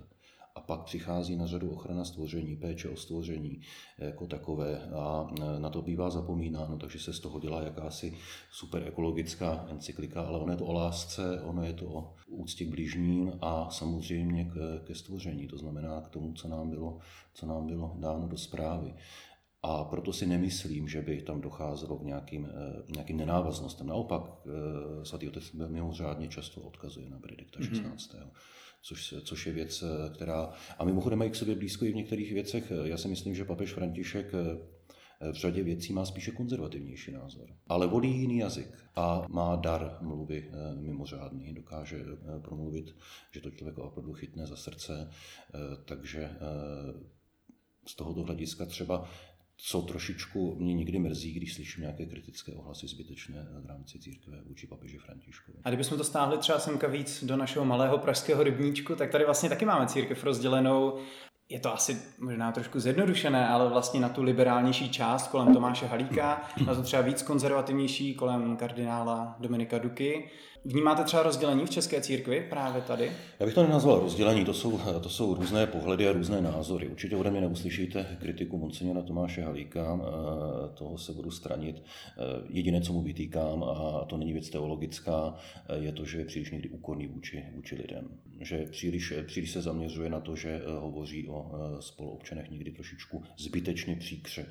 A 0.55 0.61
pak 0.61 0.85
přichází 0.85 1.37
na 1.37 1.47
řadu 1.47 1.71
ochrana 1.71 2.05
stvoření, 2.05 2.57
péče 2.57 2.89
o 2.89 2.97
stvoření 2.97 3.61
jako 3.99 4.27
takové 4.27 4.91
a 4.95 5.31
eh, 5.41 5.61
na 5.61 5.71
to 5.71 5.83
bývá 5.83 6.11
zapomínáno, 6.11 6.79
takže 6.79 6.99
se 6.99 7.13
z 7.13 7.21
toho 7.21 7.41
dělá 7.41 7.63
jakási 7.63 8.19
super 8.53 8.83
ekologická 8.87 9.67
encyklika, 9.71 10.23
ale 10.23 10.39
ono 10.39 10.53
je 10.53 10.57
to 10.57 10.67
o 10.67 10.73
lásce, 10.73 11.41
ono 11.43 11.65
je 11.65 11.73
to 11.73 11.87
o 11.87 12.15
úctě 12.27 12.65
k 12.65 12.71
blížním 12.71 13.33
a 13.41 13.71
samozřejmě 13.71 14.51
ke, 14.85 14.95
stvoření, 14.95 15.49
to 15.49 15.59
znamená 15.59 16.01
k 16.01 16.09
tomu, 16.09 16.33
co 16.33 16.49
nám 16.49 16.71
bylo, 16.71 16.99
co 17.35 17.47
nám 17.47 17.67
bylo 17.67 17.97
dáno 17.99 18.29
do 18.29 18.39
zprávy. 18.39 18.95
A 19.67 19.85
proto 19.85 20.13
si 20.13 20.27
nemyslím, 20.27 20.89
že 20.89 21.03
by 21.03 21.23
tam 21.23 21.41
docházelo 21.41 21.99
k 21.99 22.03
nějakým, 22.03 22.49
eh, 22.51 22.83
nějakým 22.93 23.17
nenávaznostem. 23.17 23.87
Naopak, 23.87 24.23
eh, 24.23 25.05
svatý 25.05 25.29
otec 25.29 25.53
mimořádně 25.53 26.29
často 26.29 26.61
odkazuje 26.61 27.11
na 27.11 27.19
Benedikta 27.19 27.61
XVI. 27.61 28.19
Mm-hmm. 28.19 28.31
Což, 28.83 29.15
což 29.25 29.47
je 29.47 29.53
věc, 29.53 29.83
eh, 29.83 30.15
která... 30.15 30.53
A 30.79 30.85
mimochodem 30.85 31.19
mají 31.19 31.31
k 31.31 31.35
sobě 31.35 31.55
blízko 31.55 31.85
i 31.85 31.93
v 31.93 31.95
některých 31.95 32.33
věcech. 32.33 32.73
Já 32.85 32.97
si 32.97 33.09
myslím, 33.09 33.35
že 33.35 33.45
papež 33.45 33.73
František 33.73 34.33
v 35.33 35.35
řadě 35.35 35.63
věcí 35.63 35.93
má 35.93 36.05
spíše 36.05 36.31
konzervativnější 36.31 37.13
názor. 37.13 37.49
Ale 37.67 37.87
volí 37.87 38.21
jiný 38.21 38.39
jazyk 38.39 38.69
a 38.97 39.27
má 39.29 39.57
dar 39.57 39.99
mluvy 40.01 40.51
mimořádný. 40.75 41.55
Dokáže 41.55 42.05
promluvit, 42.43 42.97
že 43.31 43.41
to 43.41 43.51
člověka 43.51 43.83
opravdu 43.83 44.13
chytne 44.13 44.47
za 44.47 44.57
srdce. 44.57 45.11
Takže 45.85 46.31
z 47.87 47.95
tohoto 47.95 48.23
hlediska 48.23 48.67
třeba 48.67 49.09
co 49.57 49.83
trošičku 49.83 50.57
mě 50.59 50.75
někdy 50.75 50.99
mrzí, 50.99 51.33
když 51.33 51.55
slyším 51.55 51.81
nějaké 51.81 52.07
kritické 52.07 52.53
ohlasy 52.53 52.87
zbytečné 52.87 53.47
v 53.63 53.67
rámci 53.67 53.99
církve 53.99 54.43
vůči 54.47 54.67
papeži 54.67 54.99
Františkovi. 54.99 55.59
A 55.65 55.71
kdybychom 55.71 55.99
to 55.99 56.05
stáhli 56.05 56.39
třeba 56.39 56.59
semka 56.59 56.87
víc 56.87 57.25
do 57.25 57.37
našeho 57.37 57.65
malého 57.65 57.99
pražského 57.99 58.43
rybníčku, 58.43 58.97
tak 58.97 59.11
tady 59.11 59.25
vlastně 59.25 59.49
taky 59.49 59.65
máme 59.65 59.87
církev 59.87 60.25
rozdělenou 60.25 60.99
je 61.49 61.61
to 61.61 61.75
asi 61.75 62.03
možná 62.19 62.53
trošku 62.53 62.81
zjednodušené, 62.81 63.49
ale 63.49 63.69
vlastně 63.69 64.01
na 64.01 64.09
tu 64.09 64.23
liberálnější 64.23 64.91
část 64.91 65.29
kolem 65.29 65.53
Tomáše 65.53 65.87
Halíka, 65.87 66.49
na 66.67 66.75
to 66.75 66.83
třeba 66.83 67.03
víc 67.03 67.23
konzervativnější 67.23 68.15
kolem 68.15 68.57
kardinála 68.57 69.37
Dominika 69.41 69.79
Duky 69.79 70.31
Vnímáte 70.69 71.05
třeba 71.05 71.23
rozdělení 71.23 71.67
v 71.67 71.71
české 71.71 72.01
církvi 72.01 72.47
právě 72.51 72.83
tady? 72.83 73.13
Já 73.41 73.47
bych 73.47 73.55
to 73.55 73.63
nenazval 73.63 74.01
rozdělení, 74.01 74.45
to 74.45 74.55
jsou, 74.55 74.81
to 75.03 75.09
jsou 75.09 75.35
různé 75.35 75.67
pohledy 75.67 76.09
a 76.09 76.13
různé 76.13 76.41
názory. 76.41 76.89
Určitě 76.89 77.17
ode 77.17 77.31
mě 77.31 77.41
neuslyšíte 77.41 78.17
kritiku 78.21 78.59
monsignora 78.59 79.03
Tomáše 79.03 79.43
Halíka, 79.43 80.01
eh, 80.01 80.69
toho 80.75 80.99
se 80.99 81.13
budu 81.13 81.31
stranit. 81.31 81.83
Eh, 81.83 82.23
jediné, 82.49 82.81
co 82.81 82.93
mu 82.93 83.03
vytýkám, 83.03 83.65
a 83.65 84.05
to 84.05 84.17
není 84.17 84.33
věc 84.33 84.51
teologická, 84.51 85.35
eh, 85.69 85.79
je 85.79 85.93
to, 85.93 86.05
že 86.05 86.19
je 86.19 86.25
příliš 86.25 86.51
někdy 86.51 86.69
úkorný 86.69 87.07
vůči, 87.07 87.45
vůči 87.55 87.75
lidem. 87.77 88.09
Že 88.41 88.67
příliš, 88.71 89.15
příliš 89.27 89.51
se 89.51 89.63
zaměřuje 89.63 90.11
na 90.11 90.21
to, 90.21 90.37
že 90.37 90.63
hovoří 90.79 91.29
o 91.29 91.51
spoluobčanech 91.81 92.51
někdy 92.51 92.71
trošičku 92.71 93.23
zbytečně 93.39 93.97
příkře. 93.97 94.47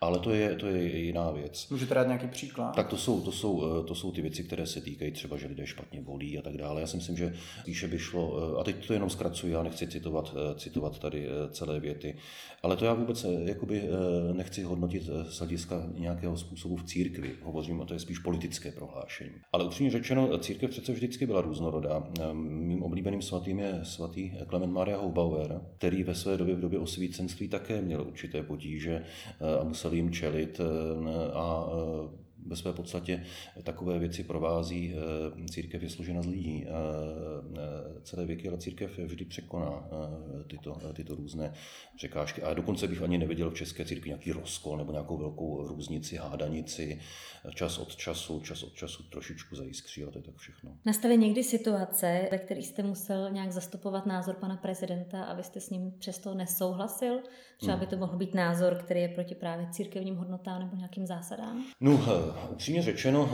Ale 0.00 0.18
to 0.18 0.30
je, 0.30 0.56
to 0.56 0.66
je 0.66 0.98
jiná 0.98 1.30
věc. 1.30 1.68
Můžete 1.70 1.94
dát 1.94 2.06
nějaký 2.06 2.26
příklad? 2.26 2.76
Tak 2.76 2.88
to 2.88 2.96
jsou, 2.96 3.20
to 3.20 3.32
jsou, 3.32 3.82
to 3.82 3.94
jsou 3.94 4.12
ty 4.12 4.22
věci, 4.22 4.44
které 4.44 4.66
se 4.66 4.80
týkají 4.80 5.12
třeba, 5.12 5.36
že 5.36 5.46
lidé 5.46 5.59
špatně 5.66 6.00
volí 6.00 6.38
a 6.38 6.42
tak 6.42 6.56
dále. 6.56 6.80
Já 6.80 6.86
si 6.86 6.96
myslím, 6.96 7.16
že 7.16 7.34
spíše 7.60 7.88
by 7.88 7.98
šlo, 7.98 8.54
eh, 8.56 8.60
a 8.60 8.64
teď 8.64 8.86
to 8.86 8.92
jenom 8.92 9.10
zkracuji, 9.10 9.52
já 9.52 9.62
nechci 9.62 9.86
citovat, 9.86 10.34
eh, 10.36 10.58
citovat 10.58 10.98
tady 10.98 11.26
eh, 11.26 11.50
celé 11.50 11.80
věty, 11.80 12.16
ale 12.62 12.76
to 12.76 12.84
já 12.84 12.94
vůbec 12.94 13.26
jakoby 13.44 13.82
nechci 14.32 14.62
hodnotit 14.62 15.02
z 15.28 15.38
hlediska 15.38 15.86
nějakého 15.94 16.36
způsobu 16.36 16.76
v 16.76 16.84
církvi. 16.84 17.30
Hovořím 17.42 17.80
o 17.80 17.84
to 17.84 17.94
je 17.94 18.00
spíš 18.00 18.18
politické 18.18 18.72
prohlášení. 18.72 19.30
Ale 19.52 19.64
upřímně 19.64 19.90
řečeno, 19.90 20.38
církev 20.38 20.70
přece 20.70 20.92
vždycky 20.92 21.26
byla 21.26 21.40
různorodá. 21.40 22.10
Mým 22.32 22.82
oblíbeným 22.82 23.22
svatým 23.22 23.58
je 23.58 23.80
svatý 23.82 24.32
Klement 24.46 24.72
Maria 24.72 24.98
Hofbauer, 24.98 25.60
který 25.76 26.02
ve 26.04 26.14
své 26.14 26.36
době 26.36 26.54
v 26.54 26.60
době 26.60 26.78
osvícenství 26.78 27.48
také 27.48 27.82
měl 27.82 28.02
určité 28.02 28.42
potíže 28.42 29.04
a 29.60 29.64
musel 29.64 29.92
jim 29.92 30.12
čelit 30.12 30.60
a 31.32 31.66
ve 32.46 32.56
své 32.56 32.72
podstatě 32.72 33.24
takové 33.62 33.98
věci 33.98 34.24
provází. 34.24 34.94
Eh, 34.94 35.48
církev 35.48 35.82
je 35.82 35.90
složena 35.90 36.22
z 36.22 36.26
lidí. 36.26 36.66
Eh, 36.66 36.70
eh, 37.58 38.00
celé 38.02 38.26
věky, 38.26 38.48
ale 38.48 38.58
církev 38.58 38.98
vždy 38.98 39.24
překoná 39.24 39.88
tyto, 40.46 40.78
tyto 40.94 41.14
různé 41.14 41.52
překážky. 41.96 42.42
A 42.42 42.54
dokonce 42.54 42.88
bych 42.88 43.02
ani 43.02 43.18
neviděl 43.18 43.50
v 43.50 43.54
české 43.54 43.84
církvi 43.84 44.08
nějaký 44.08 44.32
rozkol 44.32 44.76
nebo 44.76 44.92
nějakou 44.92 45.16
velkou 45.16 45.66
různici, 45.66 46.16
hádanici. 46.16 47.00
Čas 47.54 47.78
od 47.78 47.96
času, 47.96 48.40
čas 48.40 48.62
od 48.62 48.74
času 48.74 49.02
trošičku 49.02 49.56
zajiskří, 49.56 50.02
ale 50.02 50.12
to 50.12 50.18
je 50.18 50.22
tak 50.22 50.36
všechno. 50.36 50.76
Nastaly 50.84 51.18
někdy 51.18 51.44
situace, 51.44 52.28
ve 52.30 52.38
kterých 52.38 52.66
jste 52.66 52.82
musel 52.82 53.30
nějak 53.30 53.52
zastupovat 53.52 54.06
názor 54.06 54.34
pana 54.34 54.56
prezidenta 54.56 55.24
a 55.24 55.34
vy 55.34 55.42
jste 55.42 55.60
s 55.60 55.70
ním 55.70 55.92
přesto 55.98 56.34
nesouhlasil? 56.34 57.20
Třeba 57.56 57.76
by 57.76 57.86
to 57.86 57.96
mohl 57.96 58.16
být 58.16 58.34
názor, 58.34 58.74
který 58.74 59.00
je 59.00 59.08
proti 59.08 59.34
právě 59.34 59.66
církevním 59.70 60.16
hodnotám 60.16 60.60
nebo 60.60 60.76
nějakým 60.76 61.06
zásadám? 61.06 61.64
No, 61.80 62.00
upřímně 62.50 62.82
řečeno, 62.82 63.30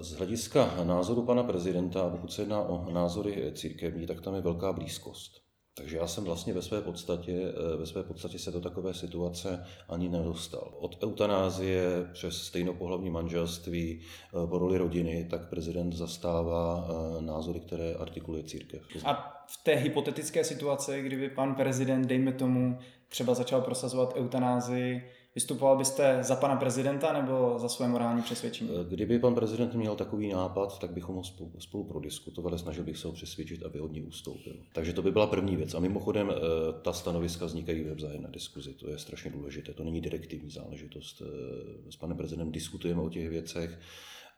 z 0.00 0.12
hlediska 0.12 0.84
názoru 0.84 1.22
pana 1.22 1.42
prezidenta, 1.42 2.08
pokud 2.08 2.32
se 2.32 2.42
jedná 2.42 2.62
o 2.62 2.90
názory 2.90 3.52
církevní, 3.54 4.06
tak 4.06 4.20
tam 4.20 4.34
je 4.34 4.40
velká 4.40 4.72
blízkost. 4.72 5.50
Takže 5.80 5.96
já 5.96 6.06
jsem 6.06 6.24
vlastně 6.24 6.52
ve 6.52 6.62
své 6.62 6.80
podstatě, 6.80 7.32
eh, 7.32 7.76
ve 7.76 7.86
své 7.86 8.02
podstatě 8.02 8.38
se 8.38 8.50
do 8.50 8.60
takové 8.60 8.94
situace 8.94 9.64
ani 9.88 10.08
nedostal. 10.08 10.74
Od 10.78 11.04
eutanázie 11.04 11.82
přes 12.12 12.42
stejnopohlavní 12.42 13.10
manželství 13.10 14.00
eh, 14.00 14.46
po 14.46 14.58
roli 14.58 14.78
rodiny, 14.78 15.26
tak 15.30 15.50
prezident 15.50 15.92
zastává 15.92 16.88
eh, 16.88 17.22
názory, 17.22 17.60
které 17.60 17.94
artikuluje 17.94 18.44
církev. 18.44 18.82
A 19.04 19.44
v 19.46 19.64
té 19.64 19.74
hypotetické 19.74 20.44
situaci, 20.44 21.02
kdyby 21.02 21.30
pan 21.30 21.54
prezident, 21.54 22.06
dejme 22.06 22.32
tomu, 22.32 22.78
třeba 23.10 23.34
začal 23.34 23.60
prosazovat 23.60 24.14
eutanázii, 24.16 25.10
Vystupoval 25.34 25.78
byste 25.78 26.18
za 26.22 26.36
pana 26.36 26.56
prezidenta 26.56 27.12
nebo 27.12 27.58
za 27.58 27.68
své 27.68 27.88
morální 27.88 28.22
přesvědčení? 28.22 28.70
Kdyby 28.88 29.18
pan 29.18 29.34
prezident 29.34 29.74
měl 29.74 29.96
takový 29.96 30.28
nápad, 30.28 30.78
tak 30.78 30.90
bychom 30.90 31.16
ho 31.16 31.24
spolu, 31.24 31.52
spolu 31.58 31.84
prodiskutovali, 31.84 32.58
snažil 32.58 32.84
bych 32.84 32.98
se 32.98 33.06
ho 33.06 33.12
přesvědčit, 33.12 33.62
aby 33.62 33.80
od 33.80 33.92
ní 33.92 34.02
ustoupil. 34.02 34.56
Takže 34.72 34.92
to 34.92 35.02
by 35.02 35.12
byla 35.12 35.26
první 35.26 35.56
věc. 35.56 35.74
A 35.74 35.80
mimochodem, 35.80 36.30
eh, 36.30 36.34
ta 36.82 36.92
stanoviska 36.92 37.46
vznikají 37.46 37.84
ve 37.84 37.94
vzájemné 37.94 38.28
diskuzi. 38.30 38.74
To 38.74 38.90
je 38.90 38.98
strašně 38.98 39.30
důležité. 39.30 39.72
To 39.72 39.84
není 39.84 40.00
direktivní 40.00 40.50
záležitost. 40.50 41.22
Eh, 41.22 41.92
s 41.92 41.96
panem 41.96 42.16
prezidentem 42.16 42.52
diskutujeme 42.52 43.02
o 43.02 43.10
těch 43.10 43.28
věcech 43.28 43.78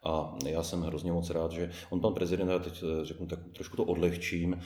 a 0.04 0.38
já 0.46 0.62
jsem 0.62 0.82
hrozně 0.82 1.12
moc 1.12 1.30
rád, 1.30 1.52
že 1.52 1.70
on 1.90 2.00
pan 2.00 2.14
prezident, 2.14 2.48
já 2.48 2.58
teď 2.58 2.82
eh, 2.82 3.04
řeknu 3.04 3.26
tak 3.26 3.38
trošku 3.52 3.76
to 3.76 3.84
odlehčím, 3.84 4.60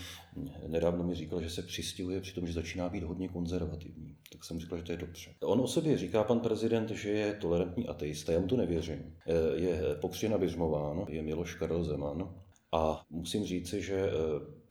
nedávno 0.67 1.05
mi 1.05 1.15
říkal, 1.15 1.43
že 1.43 1.51
se 1.51 1.63
přistihuje 1.63 2.21
při 2.21 2.35
tom, 2.35 2.47
že 2.47 2.53
začíná 2.53 2.89
být 2.89 3.03
hodně 3.03 3.29
konzervativní. 3.29 4.17
Tak 4.33 4.45
jsem 4.45 4.61
říkal, 4.61 4.79
že 4.79 4.85
to 4.85 4.93
je 4.93 4.99
dobře. 4.99 5.31
On 5.43 5.61
o 5.61 5.67
sobě 5.67 5.99
říká 5.99 6.25
pan 6.25 6.41
prezident, 6.41 6.91
že 6.91 7.11
je 7.11 7.35
tolerantní 7.35 7.89
ateista, 7.89 8.33
já 8.33 8.41
mu 8.41 8.47
to 8.47 8.57
nevěřím. 8.57 9.17
Eh, 9.27 9.61
je 9.61 9.83
pokřtěn 10.01 10.35
a 10.35 10.37
vyřmován, 10.37 11.07
je 11.09 11.23
Miloš 11.23 11.55
Karel 11.55 11.85
Zeman 11.85 12.35
a 12.73 13.03
musím 13.11 13.45
říci, 13.45 13.83
že 13.83 13.95
eh, 13.95 14.11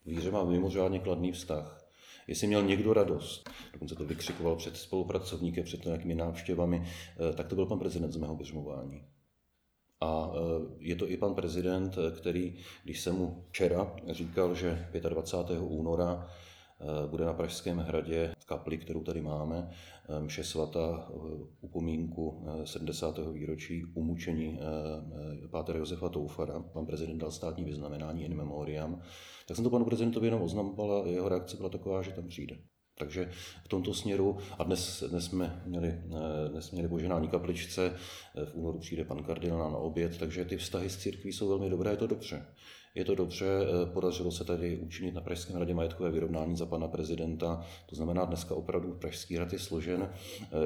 víře 0.05 0.31
má 0.31 0.43
mimořádně 0.43 0.99
kladný 0.99 1.31
vztah. 1.31 1.81
Jestli 2.27 2.47
měl 2.47 2.63
někdo 2.63 2.93
radost, 2.93 3.49
dokonce 3.73 3.95
to 3.95 4.05
vykřikoval 4.05 4.55
před 4.55 4.77
spolupracovníky, 4.77 5.63
před 5.63 5.85
nějakými 5.85 6.15
návštěvami, 6.15 6.87
tak 7.35 7.47
to 7.47 7.55
byl 7.55 7.65
pan 7.65 7.79
prezident 7.79 8.11
z 8.11 8.17
mého 8.17 8.35
vyřmování. 8.35 9.01
A 10.01 10.31
e, 10.33 10.39
je 10.79 10.95
to 10.95 11.09
i 11.09 11.17
pan 11.17 11.35
prezident, 11.35 11.97
e, 11.97 12.11
který, 12.11 12.55
když 12.83 13.01
jsem 13.01 13.15
mu 13.15 13.45
včera 13.49 13.95
říkal, 14.09 14.55
že 14.55 14.87
25. 15.09 15.59
února 15.59 16.27
e, 16.79 17.07
bude 17.07 17.25
na 17.25 17.33
Pražském 17.33 17.77
hradě 17.77 18.33
v 18.39 18.45
kapli, 18.45 18.77
kterou 18.77 19.03
tady 19.03 19.21
máme, 19.21 19.69
mše 20.19 20.43
svata 20.43 21.11
upomínku 21.61 22.45
70. 22.63 23.19
výročí 23.33 23.85
umučení 23.85 24.59
pátra 25.51 25.77
Josefa 25.77 26.09
Toufara. 26.09 26.59
Pan 26.59 26.85
prezident 26.85 27.17
dal 27.17 27.31
státní 27.31 27.63
vyznamenání 27.63 28.23
in 28.23 28.35
memoriam. 28.35 29.01
Tak 29.47 29.55
jsem 29.55 29.63
to 29.63 29.69
panu 29.69 29.85
prezidentovi 29.85 30.27
jenom 30.27 30.41
oznamoval 30.41 31.03
a 31.03 31.07
jeho 31.07 31.29
reakce 31.29 31.57
byla 31.57 31.69
taková, 31.69 32.01
že 32.01 32.11
tam 32.11 32.27
přijde. 32.27 32.57
Takže 32.97 33.31
v 33.63 33.67
tomto 33.67 33.93
směru, 33.93 34.37
a 34.57 34.63
dnes, 34.63 35.03
dnes 35.03 35.25
jsme 35.25 35.61
měli, 35.65 35.87
eh, 35.87 36.49
dnes 36.49 36.71
měli 36.71 36.87
boženání 36.87 37.27
kapličce, 37.27 37.95
eh, 38.35 38.45
v 38.45 38.55
únoru 38.55 38.79
přijde 38.79 39.05
pan 39.05 39.23
kardinál 39.23 39.71
na 39.71 39.77
oběd, 39.77 40.17
takže 40.17 40.45
ty 40.45 40.57
vztahy 40.57 40.89
s 40.89 40.97
církví 40.97 41.33
jsou 41.33 41.49
velmi 41.49 41.69
dobré, 41.69 41.91
je 41.91 41.97
to 41.97 42.07
dobře. 42.07 42.45
Je 42.95 43.05
to 43.05 43.15
dobře, 43.15 43.45
eh, 43.45 43.85
podařilo 43.93 44.31
se 44.31 44.43
tady 44.43 44.77
učinit 44.77 45.13
na 45.13 45.21
Pražském 45.21 45.55
radě 45.55 45.73
majetkové 45.73 46.11
vyrovnání 46.11 46.57
za 46.57 46.65
pana 46.65 46.87
prezidenta. 46.87 47.65
To 47.85 47.95
znamená, 47.95 48.25
dneska 48.25 48.55
opravdu 48.55 48.93
Pražský 48.93 49.37
rad 49.37 49.53
je 49.53 49.59
složen 49.59 50.09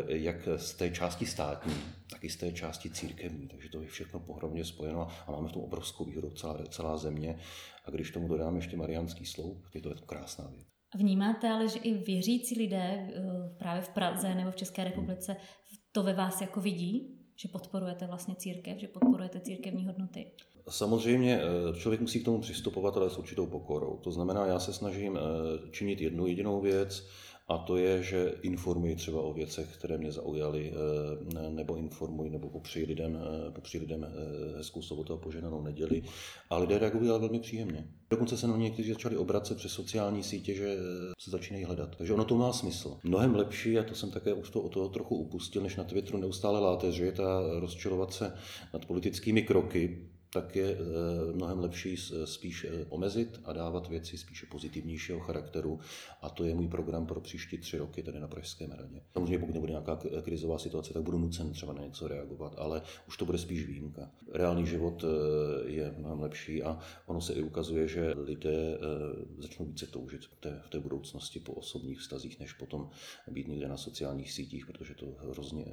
jak 0.08 0.48
z 0.56 0.74
té 0.74 0.90
části 0.90 1.26
státní, 1.26 1.74
tak 2.12 2.24
i 2.24 2.30
z 2.30 2.36
té 2.38 2.52
části 2.52 2.90
církevní. 2.90 3.48
Takže 3.48 3.70
to 3.70 3.82
je 3.82 3.88
všechno 3.88 4.20
pohromadě 4.20 4.66
spojeno 4.66 5.08
a 5.28 5.32
máme 5.32 5.50
v 5.50 5.52
tom 5.52 5.62
obrovskou 5.62 6.06
výhodu 6.06 6.30
celá, 6.30 6.58
celá 6.70 6.98
země. 6.98 7.40
A 7.86 7.92
když 7.92 8.12
tomu 8.12 8.28
dodáme 8.28 8.58
ještě 8.58 8.78
Mariánský 8.78 9.26
sloup, 9.26 9.66
je 9.74 9.82
to 9.82 9.94
krásná 10.06 10.48
věc. 10.48 10.79
Vnímáte 10.96 11.50
ale, 11.50 11.68
že 11.68 11.80
i 11.80 11.94
věřící 11.94 12.60
lidé 12.60 12.78
eh, 12.78 13.12
právě 13.58 13.82
v 13.82 13.90
Praze 13.90 14.36
nebo 14.36 14.52
v 14.52 14.56
České 14.56 14.84
republice 14.84 15.36
to 15.92 16.04
ve 16.04 16.14
vás 16.14 16.42
jako 16.42 16.62
vidí? 16.62 17.16
Že 17.36 17.48
podporujete 17.48 18.08
vlastně 18.08 18.36
církev, 18.36 18.78
že 18.78 18.88
podporujete 18.88 19.40
církevní 19.40 19.86
hodnoty? 19.86 20.32
Samozřejmě 20.70 21.42
eh, 21.42 21.80
člověk 21.80 22.02
musí 22.02 22.20
k 22.20 22.26
tomu 22.26 22.42
přistupovat, 22.42 22.98
ale 22.98 23.10
s 23.10 23.18
určitou 23.18 23.46
pokorou. 23.46 23.98
To 23.98 24.12
znamená, 24.12 24.46
já 24.46 24.60
se 24.60 24.74
snažím 24.74 25.18
eh, 25.18 25.72
činit 25.72 26.02
jednu 26.02 26.28
jedinou 26.28 26.62
věc, 26.62 27.08
a 27.50 27.58
to 27.58 27.78
je, 27.78 28.04
že 28.04 28.34
informuji 28.42 28.96
třeba 28.96 29.22
o 29.22 29.34
věcech, 29.34 29.78
které 29.78 29.98
mě 29.98 30.12
zaujaly, 30.12 30.74
eh, 30.74 31.50
nebo 31.50 31.76
informuji, 31.76 32.30
nebo 32.30 32.50
popřeji 32.50 32.86
lidem, 32.86 33.20
eh, 33.22 33.52
popřeji 33.52 33.82
lidem 33.82 34.04
eh, 34.04 34.58
hezkou 34.58 34.82
sobotu 34.82 35.14
a 35.14 35.18
poženanou 35.18 35.62
neděli. 35.62 36.04
A 36.50 36.58
lidé 36.58 36.80
reagují 36.80 37.10
ale 37.10 37.20
velmi 37.20 37.40
příjemně. 37.40 37.88
Dokonce 38.10 38.38
se 38.38 38.48
na 38.48 38.56
mě 38.56 38.64
někteří 38.64 38.90
začali 38.94 39.18
obracet 39.18 39.58
přes 39.58 39.72
sociální 39.72 40.24
sítě, 40.24 40.54
že 40.54 40.78
se 41.20 41.32
začínají 41.32 41.64
hledat. 41.64 41.96
Takže 41.96 42.14
ono 42.14 42.26
to 42.26 42.38
má 42.38 42.54
smysl. 42.54 42.98
Mnohem 43.04 43.36
lepší, 43.36 43.80
a 43.80 43.84
to 43.84 43.96
jsem 43.96 44.12
také 44.12 44.34
už 44.34 44.50
to 44.50 44.62
o 44.62 44.70
toho 44.70 44.90
trochu 44.90 45.16
upustil, 45.16 45.62
než 45.62 45.76
na 45.76 45.84
Twitteru 45.84 46.18
neustále 46.18 46.60
láte, 46.60 46.92
že 46.92 47.06
je 47.06 47.12
ta 47.12 47.42
rozčilovat 47.60 48.14
se 48.14 48.34
nad 48.74 48.86
politickými 48.86 49.42
kroky, 49.42 50.10
tak 50.34 50.56
je 50.56 50.78
eh, 50.78 51.34
mnohem 51.34 51.60
lepší 51.60 51.98
spíš 52.26 52.64
eh, 52.70 52.86
omezit 52.90 53.40
a 53.44 53.54
dávat 53.54 53.90
věci 53.90 54.18
spíše 54.18 54.46
pozitivnějšího 54.46 55.20
charakteru. 55.20 55.80
A 56.22 56.30
to 56.30 56.44
je 56.44 56.56
můj 56.56 56.68
program 56.68 57.06
pro 57.06 57.22
příští 57.22 57.58
tři 57.58 57.78
roky 57.78 58.04
tady 58.04 58.20
na 58.20 58.28
Pražském 58.28 58.72
radě. 58.72 59.02
Samozřejmě, 59.14 59.40
pokud 59.40 59.54
nebude 59.54 59.72
nějaká 59.72 60.00
krizová 60.22 60.58
situace, 60.60 60.94
tak 60.94 61.04
budu 61.04 61.18
nucen 61.18 61.52
třeba 61.52 61.74
na 61.74 61.86
něco 61.86 62.08
reagovat, 62.08 62.56
ale 62.58 62.82
už 63.08 63.18
to 63.18 63.26
bude 63.26 63.38
spíš 63.38 63.66
výjimka. 63.66 64.12
Reálný 64.32 64.66
život 64.66 65.04
eh, 65.04 65.70
je 65.70 65.96
mnohem 65.98 66.20
lepší 66.20 66.64
a 66.64 66.80
ono 67.06 67.22
se 67.22 67.34
i 67.34 67.44
ukazuje, 67.44 67.88
že 67.88 68.14
lidé 68.18 68.78
začnou 69.38 69.66
více 69.66 69.88
toužit 69.88 70.26
v 70.26 70.36
té, 70.36 70.62
v 70.66 70.70
té 70.70 70.80
budoucnosti 70.80 71.40
po 71.40 71.54
osobních 71.54 72.00
vztazích, 72.00 72.40
než 72.40 72.54
potom 72.54 72.90
být 73.32 73.48
někde 73.48 73.68
na 73.68 73.78
sociálních 73.78 74.32
sítích, 74.32 74.66
protože 74.66 74.96
to 74.96 75.06
hrozně 75.20 75.66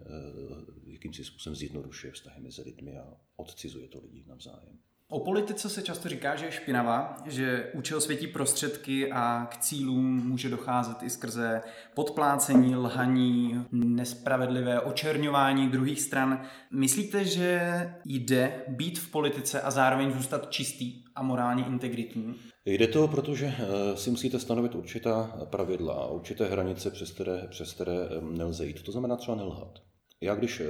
jakýmsi 0.87 1.25
způsobem 1.25 1.57
zjednodušuje 1.57 2.13
vztahy 2.13 2.41
mezi 2.41 2.63
lidmi 2.63 2.99
a 2.99 3.15
odcizuje 3.37 3.89
to 3.89 4.01
lidi 4.01 4.25
navzájem 4.27 4.46
navzájem. 4.47 4.67
O 5.09 5.21
politice 5.21 5.69
se 5.69 5.83
často 5.83 6.09
říká, 6.09 6.37
že 6.37 6.45
je 6.45 6.53
špinavá, 6.53 7.17
že 7.27 7.71
účel 7.75 8.01
světí 8.01 8.27
prostředky 8.27 9.13
a 9.13 9.47
k 9.51 9.57
cílům 9.57 10.29
může 10.29 10.49
docházet 10.49 11.03
i 11.03 11.11
skrze 11.11 11.61
podplácení, 11.95 12.77
lhaní, 12.77 13.65
nespravedlivé 13.73 14.81
očerňování 14.81 15.69
druhých 15.69 16.01
stran. 16.01 16.43
Myslíte, 16.71 17.25
že 17.25 17.61
jde 18.05 18.65
být 18.69 18.99
v 18.99 19.11
politice 19.11 19.61
a 19.61 19.71
zároveň 19.71 20.13
zůstat 20.13 20.51
čistý 20.51 21.05
a 21.15 21.23
morálně 21.23 21.65
integritní? 21.65 22.35
Jde 22.65 22.87
to, 22.87 23.09
protože 23.09 23.47
eh, 23.47 23.97
si 23.97 24.11
musíte 24.11 24.39
stanovit 24.39 24.75
určitá 24.75 25.47
pravidla 25.51 26.07
určité 26.07 26.47
hranice, 26.47 26.91
přes 26.91 27.13
které, 27.13 27.47
přes 27.51 27.73
které 27.73 27.93
eh, 27.93 28.21
nelze 28.21 28.67
jít. 28.67 28.83
To 28.83 28.93
znamená 28.93 29.17
třeba 29.17 29.37
nelhat. 29.37 29.79
Já 30.21 30.35
když 30.35 30.61
eh, 30.61 30.65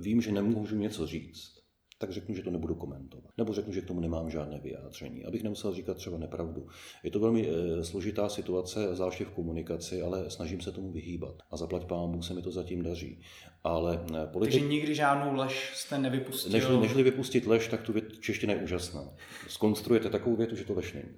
vím, 0.00 0.20
že 0.20 0.32
nemůžu 0.32 0.76
něco 0.76 1.06
říct, 1.06 1.55
tak 1.98 2.12
řeknu, 2.12 2.34
že 2.34 2.42
to 2.42 2.50
nebudu 2.50 2.74
komentovat. 2.74 3.30
Nebo 3.38 3.52
řeknu, 3.52 3.72
že 3.72 3.80
k 3.80 3.86
tomu 3.86 4.00
nemám 4.00 4.30
žádné 4.30 4.60
vyjádření, 4.60 5.24
abych 5.24 5.42
nemusel 5.42 5.74
říkat 5.74 5.96
třeba 5.96 6.18
nepravdu. 6.18 6.66
Je 7.02 7.10
to 7.10 7.20
velmi 7.20 7.48
e, 7.48 7.84
složitá 7.84 8.28
situace, 8.28 8.94
zvláště 8.94 9.24
v 9.24 9.30
komunikaci, 9.30 10.02
ale 10.02 10.30
snažím 10.30 10.60
se 10.60 10.72
tomu 10.72 10.92
vyhýbat. 10.92 11.34
A 11.50 11.56
zaplať 11.56 11.84
pámu 11.84 12.22
se 12.22 12.34
mi 12.34 12.42
to 12.42 12.50
zatím 12.50 12.82
daří. 12.82 13.20
Ale 13.64 14.04
e, 14.22 14.26
politik... 14.26 14.54
Takže 14.54 14.68
nikdy 14.68 14.94
žádnou 14.94 15.34
lež 15.34 15.72
jste 15.74 15.98
nevypustil? 15.98 16.52
Nežli, 16.52 16.78
nežli 16.78 17.02
vypustit 17.02 17.46
lež, 17.46 17.68
tak 17.68 17.82
tu 17.82 17.92
věc 17.92 18.04
čeština 18.20 18.52
je 18.52 18.62
úžasná. 18.62 19.14
Skonstruujete 19.48 20.10
takovou 20.10 20.36
větu, 20.36 20.56
že 20.56 20.64
to 20.64 20.74
lež 20.74 20.92
není. 20.92 21.14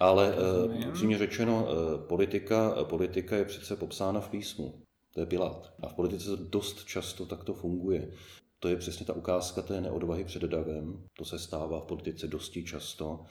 Ale 0.00 0.34
e, 0.34 0.88
upřímně 0.88 1.18
řečeno, 1.18 1.68
e, 1.68 2.06
politika, 2.06 2.84
politika 2.84 3.36
je 3.36 3.44
přece 3.44 3.76
popsána 3.76 4.20
v 4.20 4.28
písmu. 4.28 4.82
To 5.14 5.20
je 5.20 5.26
Pilát. 5.26 5.74
A 5.82 5.88
v 5.88 5.94
politice 5.94 6.30
dost 6.36 6.84
často 6.84 7.26
takto 7.26 7.54
funguje. 7.54 8.10
To 8.58 8.68
je 8.68 8.76
přesně 8.76 9.06
ta 9.06 9.12
ukázka 9.12 9.62
té 9.62 9.80
neodvahy 9.80 10.24
před 10.24 10.42
davem. 10.42 11.04
To 11.16 11.24
se 11.24 11.38
stává 11.38 11.80
v 11.80 11.84
politice 11.84 12.26
dosti 12.26 12.64
často, 12.64 13.24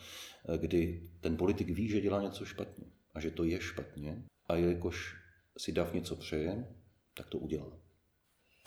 kdy 0.57 1.09
ten 1.21 1.37
politik 1.37 1.69
ví, 1.69 1.89
že 1.89 2.01
dělá 2.01 2.21
něco 2.21 2.45
špatně 2.45 2.85
a 3.13 3.19
že 3.19 3.31
to 3.31 3.43
je 3.43 3.61
špatně 3.61 4.23
a 4.45 4.55
jelikož 4.55 5.15
si 5.57 5.71
dav 5.71 5.93
něco 5.93 6.15
přeje, 6.15 6.67
tak 7.13 7.29
to 7.29 7.37
udělá. 7.37 7.87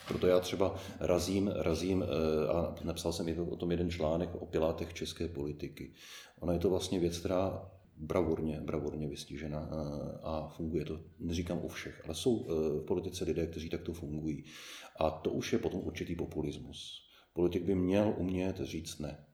Proto 0.07 0.27
já 0.27 0.39
třeba 0.39 0.75
razím, 0.99 1.47
razím 1.55 2.03
eh, 2.03 2.47
a 2.47 2.75
napsal 2.83 3.13
jsem 3.13 3.49
o 3.49 3.55
tom 3.55 3.71
jeden 3.71 3.91
článek 3.91 4.29
o 4.35 4.45
pilátech 4.45 4.93
české 4.93 5.27
politiky. 5.27 5.93
Ona 6.39 6.53
je 6.53 6.59
to 6.59 6.69
vlastně 6.69 6.99
věc, 6.99 7.17
která 7.17 7.71
bravurně, 8.01 8.61
bravurně 8.61 9.07
vystižena 9.07 9.69
eh, 9.71 10.19
a 10.23 10.53
funguje 10.57 10.85
to. 10.85 11.03
Neříkám 11.19 11.65
u 11.65 11.67
všech, 11.67 12.01
ale 12.05 12.15
jsou 12.15 12.45
eh, 12.45 12.53
v 12.79 12.85
politice 12.85 13.25
lidé, 13.25 13.47
kteří 13.47 13.69
takto 13.69 13.93
fungují. 13.93 14.43
A 14.99 15.09
to 15.09 15.31
už 15.31 15.53
je 15.53 15.59
potom 15.59 15.81
určitý 15.83 16.15
populismus. 16.15 17.01
Politik 17.33 17.63
by 17.63 17.75
měl 17.75 18.13
umět 18.17 18.59
říct 18.59 18.99
ne 18.99 19.25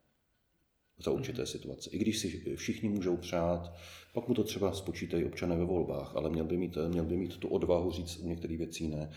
za 1.00 1.12
určité 1.12 1.42
mhm. 1.42 1.48
situace. 1.48 1.90
I 1.90 1.98
když 1.98 2.20
si 2.20 2.56
všichni 2.56 2.90
můžou 2.90 3.18
přát, 3.18 3.74
pak 4.14 4.28
mu 4.28 4.34
to 4.34 4.44
třeba 4.44 4.74
spočítají 4.74 5.26
občané 5.26 5.58
ve 5.58 5.66
volbách, 5.66 6.16
ale 6.16 6.30
měl 6.30 6.46
by 6.46 6.58
mít, 6.58 6.78
měl 6.88 7.06
by 7.06 7.18
mít 7.18 7.38
tu 7.38 7.48
odvahu 7.48 7.92
říct 7.92 8.18
u 8.18 8.28
některých 8.28 8.58
věcí 8.58 8.88
ne. 8.88 9.12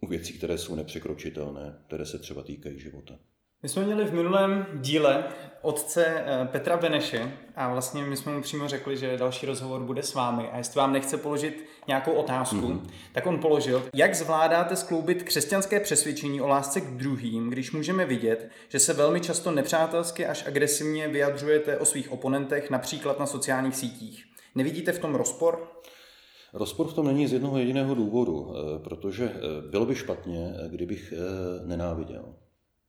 U 0.00 0.06
věcí, 0.06 0.32
které 0.32 0.58
jsou 0.58 0.74
nepřekročitelné, 0.74 1.82
které 1.86 2.06
se 2.06 2.18
třeba 2.18 2.42
týkají 2.42 2.80
života. 2.80 3.18
My 3.62 3.68
jsme 3.68 3.84
měli 3.84 4.04
v 4.04 4.14
minulém 4.14 4.66
díle 4.74 5.24
otce 5.62 6.06
eh, 6.06 6.48
Petra 6.52 6.76
Beneše 6.76 7.32
a 7.56 7.72
vlastně 7.72 8.04
my 8.04 8.16
jsme 8.16 8.32
mu 8.32 8.42
přímo 8.42 8.68
řekli, 8.68 8.96
že 8.96 9.16
další 9.16 9.46
rozhovor 9.46 9.82
bude 9.82 10.02
s 10.02 10.14
vámi 10.14 10.48
a 10.48 10.58
jestli 10.58 10.78
vám 10.78 10.92
nechce 10.92 11.16
položit 11.16 11.64
nějakou 11.88 12.12
otázku, 12.12 12.56
mm-hmm. 12.56 12.80
tak 13.12 13.26
on 13.26 13.38
položil, 13.38 13.82
jak 13.94 14.14
zvládáte 14.14 14.76
skloubit 14.76 15.22
křesťanské 15.22 15.80
přesvědčení 15.80 16.40
o 16.40 16.48
lásce 16.48 16.80
k 16.80 16.84
druhým, 16.84 17.50
když 17.50 17.72
můžeme 17.72 18.04
vidět, 18.04 18.50
že 18.68 18.78
se 18.78 18.92
velmi 18.92 19.20
často 19.20 19.50
nepřátelsky 19.50 20.26
až 20.26 20.46
agresivně 20.46 21.08
vyjadřujete 21.08 21.78
o 21.78 21.84
svých 21.84 22.12
oponentech, 22.12 22.70
například 22.70 23.18
na 23.18 23.26
sociálních 23.26 23.76
sítích. 23.76 24.24
Nevidíte 24.54 24.92
v 24.92 24.98
tom 24.98 25.14
rozpor? 25.14 25.68
Rozpor 26.52 26.86
v 26.86 26.94
tom 26.94 27.06
není 27.06 27.26
z 27.26 27.32
jednoho 27.32 27.58
jediného 27.58 27.94
důvodu, 27.94 28.52
eh, 28.52 28.78
protože 28.78 29.24
eh, 29.24 29.70
bylo 29.70 29.86
by 29.86 29.94
špatně, 29.94 30.54
kdybych 30.70 31.12
nenáviděl 31.64 32.24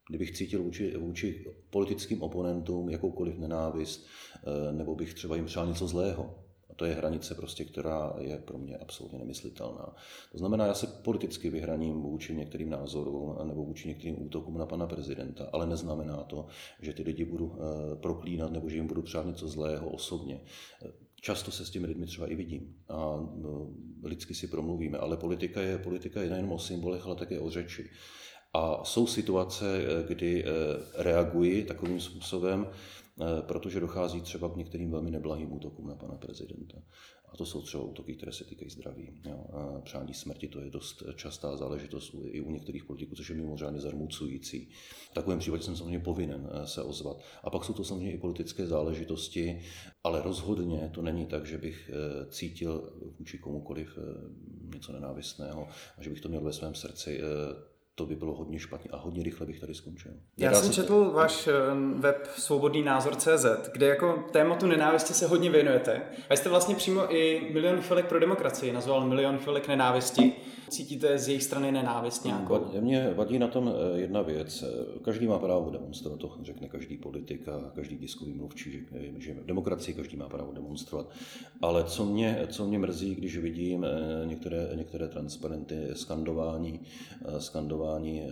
kdybych 0.09 0.31
cítil 0.31 0.63
vůči, 0.63 0.97
vůči 0.97 1.45
politickým 1.69 2.21
oponentům 2.21 2.89
jakoukoliv 2.89 3.37
nenávist, 3.37 4.07
eh, 4.35 4.71
nebo 4.71 4.95
bych 4.95 5.13
třeba 5.13 5.35
jim 5.35 5.45
přál 5.45 5.67
něco 5.67 5.87
zlého. 5.87 6.35
A 6.69 6.73
to 6.73 6.85
je 6.85 6.93
hranice, 6.93 7.35
prostě, 7.35 7.65
která 7.65 8.13
je 8.19 8.37
pro 8.37 8.57
mě 8.57 8.77
absolutně 8.77 9.19
nemyslitelná. 9.19 9.95
To 10.31 10.37
znamená, 10.37 10.65
já 10.65 10.73
se 10.73 10.87
politicky 10.87 11.49
vyhraním 11.49 12.01
vůči 12.01 12.35
některým 12.35 12.69
názorům 12.69 13.35
nebo 13.43 13.65
vůči 13.65 13.87
některým 13.87 14.25
útokům 14.25 14.57
na 14.57 14.65
pana 14.65 14.87
prezidenta, 14.87 15.49
ale 15.53 15.65
neznamená 15.65 16.23
to, 16.23 16.47
že 16.81 16.93
ty 16.93 17.03
lidi 17.03 17.25
budu 17.25 17.55
eh, 17.55 17.95
proklínat 17.95 18.51
nebo 18.51 18.69
že 18.69 18.75
jim 18.75 18.87
budu 18.87 19.01
přát 19.01 19.25
něco 19.25 19.47
zlého 19.47 19.89
osobně. 19.89 20.41
Často 21.21 21.51
se 21.51 21.65
s 21.65 21.69
těmi 21.69 21.87
lidmi 21.87 22.05
třeba 22.05 22.27
i 22.27 22.35
vidím 22.35 22.75
a 22.89 23.29
lidsky 24.03 24.33
si 24.33 24.47
promluvíme, 24.47 24.97
ale 24.97 25.17
politika 25.17 25.61
je, 25.61 25.77
politika 25.77 26.21
je 26.21 26.29
nejen 26.29 26.53
o 26.53 26.59
symbolech, 26.59 27.05
ale 27.05 27.15
také 27.15 27.39
o 27.39 27.49
řeči. 27.49 27.89
A 28.53 28.83
jsou 28.83 29.07
situace, 29.07 29.83
eh, 29.83 30.07
kdy 30.07 30.43
eh, 30.43 30.47
reagují 31.03 31.63
takovým 31.63 31.99
způsobem, 31.99 32.67
eh, 32.69 33.41
protože 33.41 33.79
dochází 33.79 34.21
třeba 34.21 34.49
k 34.49 34.55
některým 34.55 34.91
velmi 34.91 35.11
neblahým 35.11 35.53
útokům 35.53 35.87
na 35.87 35.95
pana 35.95 36.15
prezidenta. 36.15 36.77
A 37.33 37.37
to 37.37 37.45
jsou 37.45 37.61
třeba 37.61 37.83
útoky, 37.83 38.15
které 38.15 38.31
se 38.31 38.43
týkají 38.43 38.69
zdraví. 38.69 39.21
Jo. 39.25 39.45
Přání 39.83 40.13
smrti 40.13 40.47
to 40.47 40.59
je 40.59 40.69
dost 40.69 41.03
častá 41.15 41.57
záležitost 41.57 42.15
i 42.23 42.41
u 42.41 42.51
některých 42.51 42.83
politiků, 42.83 43.15
což 43.15 43.29
je 43.29 43.35
mimořádně 43.35 43.81
zarmucující. 43.81 44.69
V 45.11 45.13
takovém 45.13 45.39
případě 45.39 45.63
jsem 45.63 45.75
samozřejmě 45.75 45.99
povinen 45.99 46.49
se 46.65 46.83
ozvat. 46.83 47.17
A 47.43 47.49
pak 47.49 47.65
jsou 47.65 47.73
to 47.73 47.83
samozřejmě 47.83 48.11
i 48.11 48.17
politické 48.17 48.67
záležitosti, 48.67 49.61
ale 50.03 50.21
rozhodně 50.21 50.91
to 50.93 51.01
není 51.01 51.25
tak, 51.25 51.45
že 51.45 51.57
bych 51.57 51.91
cítil 52.29 52.93
vůči 53.19 53.37
komukoliv 53.37 53.97
něco 54.75 54.91
nenávistného 54.91 55.67
a 55.97 56.03
že 56.03 56.09
bych 56.09 56.21
to 56.21 56.29
měl 56.29 56.41
ve 56.41 56.53
svém 56.53 56.75
srdci 56.75 57.21
to 57.99 58.05
by 58.05 58.15
bylo 58.15 58.35
hodně 58.35 58.59
špatně 58.59 58.91
a 58.91 58.97
hodně 58.97 59.23
rychle 59.23 59.45
bych 59.45 59.59
tady 59.59 59.73
skončil. 59.73 60.11
Já 60.37 60.53
jsem 60.53 60.71
četl 60.71 61.05
to... 61.05 61.11
váš 61.11 61.47
eh, 61.47 61.51
web 61.95 62.27
Svobodný 62.35 62.83
názor 62.83 63.15
CZ, 63.15 63.45
kde 63.73 63.87
jako 63.87 64.23
tématu 64.31 64.67
nenávisti 64.67 65.13
se 65.13 65.27
hodně 65.27 65.49
věnujete. 65.49 66.01
A 66.29 66.35
jste 66.35 66.49
vlastně 66.49 66.75
přímo 66.75 67.15
i 67.15 67.49
milion 67.53 67.81
chvilek 67.81 68.05
pro 68.05 68.19
demokracii 68.19 68.73
nazval 68.73 69.07
milion 69.07 69.37
chvilek 69.37 69.67
nenávisti. 69.67 70.33
Cítíte 70.69 71.19
z 71.19 71.27
jejich 71.27 71.43
strany 71.43 71.71
nenávist 71.71 72.25
nějakou? 72.25 72.65
Mně 72.79 73.13
vadí 73.13 73.39
na 73.39 73.47
tom 73.47 73.73
eh, 73.75 73.99
jedna 73.99 74.21
věc. 74.21 74.63
Každý 75.01 75.27
má 75.27 75.39
právo 75.39 75.69
demonstrovat, 75.69 76.19
to 76.19 76.37
řekne 76.41 76.67
každý 76.69 76.97
politik 76.97 77.47
a 77.47 77.71
každý 77.75 77.97
tiskový 77.97 78.33
mluvčí, 78.33 78.71
že, 78.71 78.79
že 79.17 79.33
v 79.33 79.45
demokracii 79.45 79.95
každý 79.95 80.17
má 80.17 80.29
právo 80.29 80.51
demonstrovat. 80.51 81.09
Ale 81.61 81.83
co 81.83 82.05
mě, 82.05 82.47
co 82.51 82.65
mě 82.65 82.79
mrzí, 82.79 83.15
když 83.15 83.37
vidím 83.37 83.83
eh, 83.85 84.25
některé, 84.25 84.69
některé 84.75 85.07
transparenty 85.07 85.75
skandování, 85.93 86.79
skandování 87.37 87.88
vyhrožování, 87.97 88.23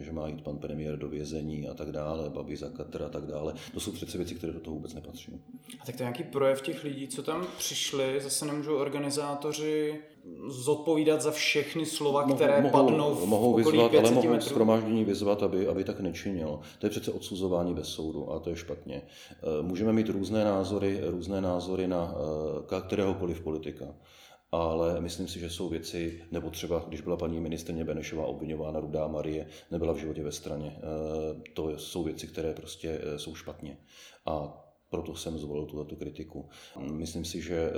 eh, 0.00 0.04
že 0.04 0.12
má 0.12 0.28
jít 0.28 0.42
pan 0.42 0.58
premiér 0.58 0.98
do 0.98 1.08
vězení 1.08 1.68
a 1.68 1.74
tak 1.74 1.92
dále, 1.92 2.30
babi 2.30 2.56
za 2.56 2.68
katr 2.68 3.02
a 3.02 3.08
tak 3.08 3.26
dále. 3.26 3.54
To 3.74 3.80
jsou 3.80 3.92
přece 3.92 4.18
věci, 4.18 4.34
které 4.34 4.52
do 4.52 4.60
toho 4.60 4.74
vůbec 4.74 4.94
nepatří. 4.94 5.32
A 5.80 5.86
tak 5.86 5.96
to 5.96 6.02
je 6.02 6.04
nějaký 6.04 6.24
projev 6.24 6.62
těch 6.62 6.84
lidí, 6.84 7.08
co 7.08 7.22
tam 7.22 7.46
přišli, 7.58 8.20
zase 8.20 8.46
nemůžou 8.46 8.76
organizátoři 8.76 10.00
zodpovídat 10.48 11.22
za 11.22 11.30
všechny 11.30 11.86
slova, 11.86 12.24
které 12.24 12.60
mohou, 12.60 12.72
padnou 12.72 13.14
v 13.14 13.26
mohou 13.26 13.54
vyzvat, 13.54 13.94
ale 13.94 14.10
mohou 14.10 14.40
schromáždění 14.40 15.04
vyzvat, 15.04 15.42
aby, 15.42 15.68
aby 15.68 15.84
tak 15.84 16.00
nečinil. 16.00 16.60
To 16.78 16.86
je 16.86 16.90
přece 16.90 17.12
odsuzování 17.12 17.74
bez 17.74 17.88
soudu 17.88 18.32
a 18.32 18.38
to 18.38 18.50
je 18.50 18.56
špatně. 18.56 19.02
Eh, 19.30 19.62
můžeme 19.62 19.92
mít 19.92 20.08
různé 20.08 20.44
názory, 20.44 21.00
různé 21.04 21.40
názory 21.40 21.88
na 21.88 22.14
eh, 22.76 22.80
kteréhokoliv 22.80 23.40
politika 23.40 23.84
ale 24.52 25.00
myslím 25.00 25.28
si, 25.28 25.40
že 25.40 25.50
jsou 25.50 25.68
věci, 25.68 26.22
nebo 26.30 26.50
třeba 26.50 26.84
když 26.88 27.00
byla 27.00 27.16
paní 27.16 27.40
ministrně 27.40 27.84
Benešová 27.84 28.26
obvinována 28.26 28.80
Rudá 28.80 29.08
Marie, 29.08 29.46
nebyla 29.70 29.92
v 29.92 29.96
životě 29.96 30.22
ve 30.22 30.32
straně. 30.32 30.76
Eh, 30.76 31.50
to 31.54 31.78
jsou 31.78 32.04
věci, 32.04 32.26
které 32.26 32.54
prostě 32.54 33.00
eh, 33.02 33.18
jsou 33.18 33.34
špatně. 33.34 33.78
A 34.26 34.58
proto 34.90 35.14
jsem 35.14 35.38
zvolil 35.38 35.66
tuto 35.66 35.96
kritiku. 35.96 36.48
Myslím 36.78 37.24
si, 37.24 37.42
že 37.42 37.54
eh, 37.54 37.72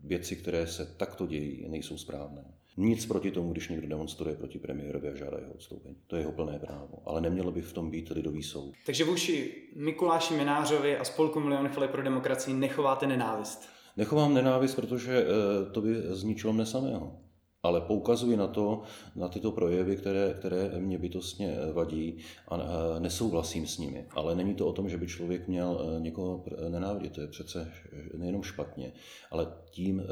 věci, 0.00 0.36
které 0.36 0.66
se 0.66 0.94
takto 0.96 1.26
dějí, 1.26 1.68
nejsou 1.68 1.98
správné. 1.98 2.44
Nic 2.76 3.06
proti 3.06 3.30
tomu, 3.30 3.52
když 3.52 3.68
někdo 3.68 3.88
demonstruje 3.88 4.36
proti 4.36 4.58
premiérovi 4.58 5.08
a 5.08 5.14
žádá 5.14 5.38
jeho 5.38 5.52
odstoupení. 5.52 5.96
To 6.06 6.16
je 6.16 6.22
jeho 6.22 6.32
plné 6.32 6.58
právo. 6.58 7.02
Ale 7.04 7.20
nemělo 7.20 7.52
by 7.52 7.62
v 7.62 7.72
tom 7.72 7.90
být 7.90 8.08
lidový 8.10 8.42
soud. 8.42 8.74
Takže 8.86 9.04
vůči 9.04 9.54
Mikuláši 9.76 10.34
Minářovi 10.34 10.96
a 10.96 11.04
spolku 11.04 11.40
Milion 11.40 11.70
pro 11.90 12.02
demokracii 12.02 12.54
nechováte 12.54 13.06
nenávist? 13.06 13.71
Nechovám 13.96 14.34
nenávist, 14.34 14.74
protože 14.74 15.26
eh, 15.26 15.70
to 15.70 15.80
by 15.80 16.02
zničilo 16.08 16.52
mne 16.52 16.66
samého. 16.66 17.18
Ale 17.62 17.80
poukazuji 17.80 18.36
na 18.36 18.46
to, 18.46 18.82
na 19.16 19.28
tyto 19.28 19.52
projevy, 19.52 19.96
které, 19.96 20.34
které 20.38 20.80
mě 20.80 20.98
bytostně 20.98 21.52
eh, 21.52 21.72
vadí 21.72 22.18
a 22.48 22.56
eh, 22.56 23.00
nesouhlasím 23.00 23.66
s 23.66 23.78
nimi. 23.78 24.06
Ale 24.10 24.34
není 24.34 24.54
to 24.54 24.66
o 24.66 24.72
tom, 24.72 24.88
že 24.88 24.98
by 24.98 25.06
člověk 25.06 25.48
měl 25.48 25.98
někoho 25.98 26.44
nenávidět. 26.68 27.12
To 27.12 27.20
je 27.20 27.26
přece 27.26 27.72
nejenom 28.16 28.42
špatně, 28.42 28.92
ale 29.30 29.46
tím 29.70 30.02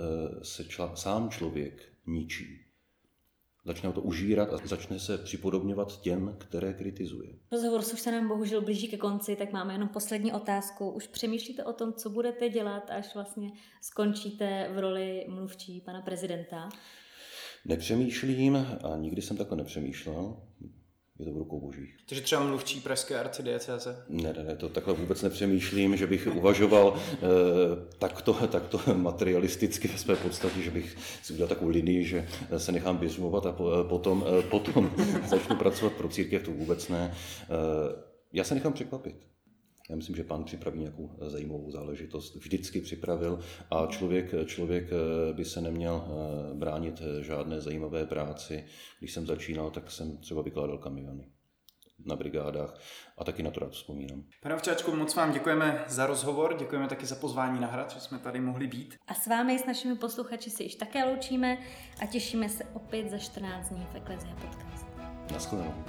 se 0.43 0.65
čla, 0.65 0.97
sám 0.97 1.31
člověk 1.31 1.83
ničí 2.07 2.70
začne 3.65 3.93
to 3.93 4.01
užírat 4.01 4.53
a 4.53 4.57
začne 4.65 4.99
se 4.99 5.19
připodobňovat 5.19 6.01
těm, 6.01 6.37
které 6.39 6.73
kritizuje. 6.73 7.35
Rozhovor 7.53 7.81
už 7.81 8.01
se 8.01 8.13
nám 8.13 8.29
bohužel 8.29 8.61
blíží 8.61 8.89
ke 8.89 8.97
konci, 8.97 9.37
tak 9.37 9.53
máme 9.53 9.75
jenom 9.75 9.89
poslední 9.89 10.33
otázku. 10.33 10.91
Už 10.91 11.07
přemýšlíte 11.07 11.65
o 11.65 11.73
tom, 11.73 11.93
co 11.93 12.11
budete 12.11 12.49
dělat, 12.49 12.91
až 12.91 13.15
vlastně 13.15 13.51
skončíte 13.83 14.71
v 14.75 14.79
roli 14.79 15.27
mluvčí 15.29 15.81
pana 15.81 16.03
prezidenta? 16.03 16.69
Nepřemýšlím 17.65 18.57
a 18.57 18.97
nikdy 18.97 19.23
jsem 19.23 19.37
takhle 19.37 19.57
nepřemýšlel 19.57 20.37
je 21.21 21.27
to 21.27 21.33
v 21.33 21.39
rukou 21.39 21.61
božích. 21.61 21.97
Takže 22.07 22.23
třeba 22.23 22.45
mluvčí 22.45 22.81
pražské 22.81 23.21
arcidiecéze? 23.21 24.05
Ne, 24.09 24.33
ne, 24.33 24.45
ne, 24.45 24.57
to 24.57 24.69
takhle 24.69 24.95
vůbec 24.95 25.23
nepřemýšlím, 25.23 25.97
že 25.97 26.07
bych 26.07 26.29
uvažoval 26.35 26.95
eh, 27.13 27.19
takto, 27.99 28.33
takto 28.33 28.81
materialisticky 28.95 29.89
ve 29.89 29.99
své 29.99 30.17
podstatě, 30.17 30.63
že 30.63 30.71
bych 30.71 30.97
si 31.23 31.33
udělal 31.33 31.49
takovou 31.49 31.71
linii, 31.71 32.05
že 32.05 32.29
se 32.57 32.73
nechám 32.73 32.97
běžmovat 32.97 33.47
a 33.47 33.53
po, 33.53 33.73
eh, 33.73 33.89
potom, 33.89 34.25
eh, 34.39 34.43
potom 34.43 34.91
začnu 35.29 35.57
pracovat 35.57 35.93
pro 35.93 36.09
církev, 36.09 36.43
to 36.43 36.51
vůbec 36.51 36.89
ne. 36.89 37.15
Eh, 37.43 37.47
já 38.33 38.45
se 38.45 38.55
nechám 38.55 38.73
překvapit. 38.73 39.17
Já 39.91 39.97
myslím, 39.97 40.17
že 40.17 40.25
pán 40.25 40.45
připraví 40.45 40.79
nějakou 40.79 41.11
zajímavou 41.21 41.71
záležitost. 41.71 42.37
Vždycky 42.37 42.81
připravil 42.81 43.41
a 43.71 43.87
člověk, 43.87 44.47
člověk 44.47 44.85
eh, 44.93 45.33
by 45.33 45.45
se 45.45 45.61
neměl 45.61 46.05
eh, 46.05 46.55
bránit 46.55 47.03
eh, 47.03 47.23
žádné 47.23 47.61
zajímavé 47.61 48.07
práci. 48.07 48.65
Když 48.99 49.13
jsem 49.13 49.27
začínal, 49.27 49.71
tak 49.71 49.91
jsem 49.91 50.17
třeba 50.17 50.43
vykládal 50.43 50.79
kamiony 50.79 51.27
na 52.07 52.17
brigádách 52.17 52.79
a 53.19 53.25
taky 53.25 53.43
na 53.43 53.51
to 53.51 53.61
rád 53.61 53.73
vzpomínám. 53.73 54.23
Pane 54.43 54.55
Ovčáčku, 54.55 54.97
moc 54.97 55.15
vám 55.15 55.33
děkujeme 55.33 55.85
za 55.89 56.07
rozhovor, 56.07 56.57
děkujeme 56.59 56.89
taky 56.89 57.07
za 57.07 57.15
pozvání 57.15 57.61
na 57.61 57.67
hrad, 57.67 57.91
že 57.91 58.01
jsme 58.01 58.19
tady 58.19 58.41
mohli 58.41 58.67
být. 58.67 58.97
A 59.07 59.15
s 59.15 59.27
vámi, 59.27 59.59
s 59.59 59.67
našimi 59.67 59.97
posluchači, 59.97 60.51
si 60.51 60.63
již 60.63 60.75
také 60.75 61.05
loučíme 61.05 61.59
a 62.03 62.07
těšíme 62.07 62.49
se 62.49 62.65
opět 62.65 63.11
za 63.11 63.19
14 63.19 63.69
dní 63.69 63.87
v 63.93 63.95
Eklezia 63.95 64.35
Podcast. 64.35 64.87
Naschledanou. 65.33 65.85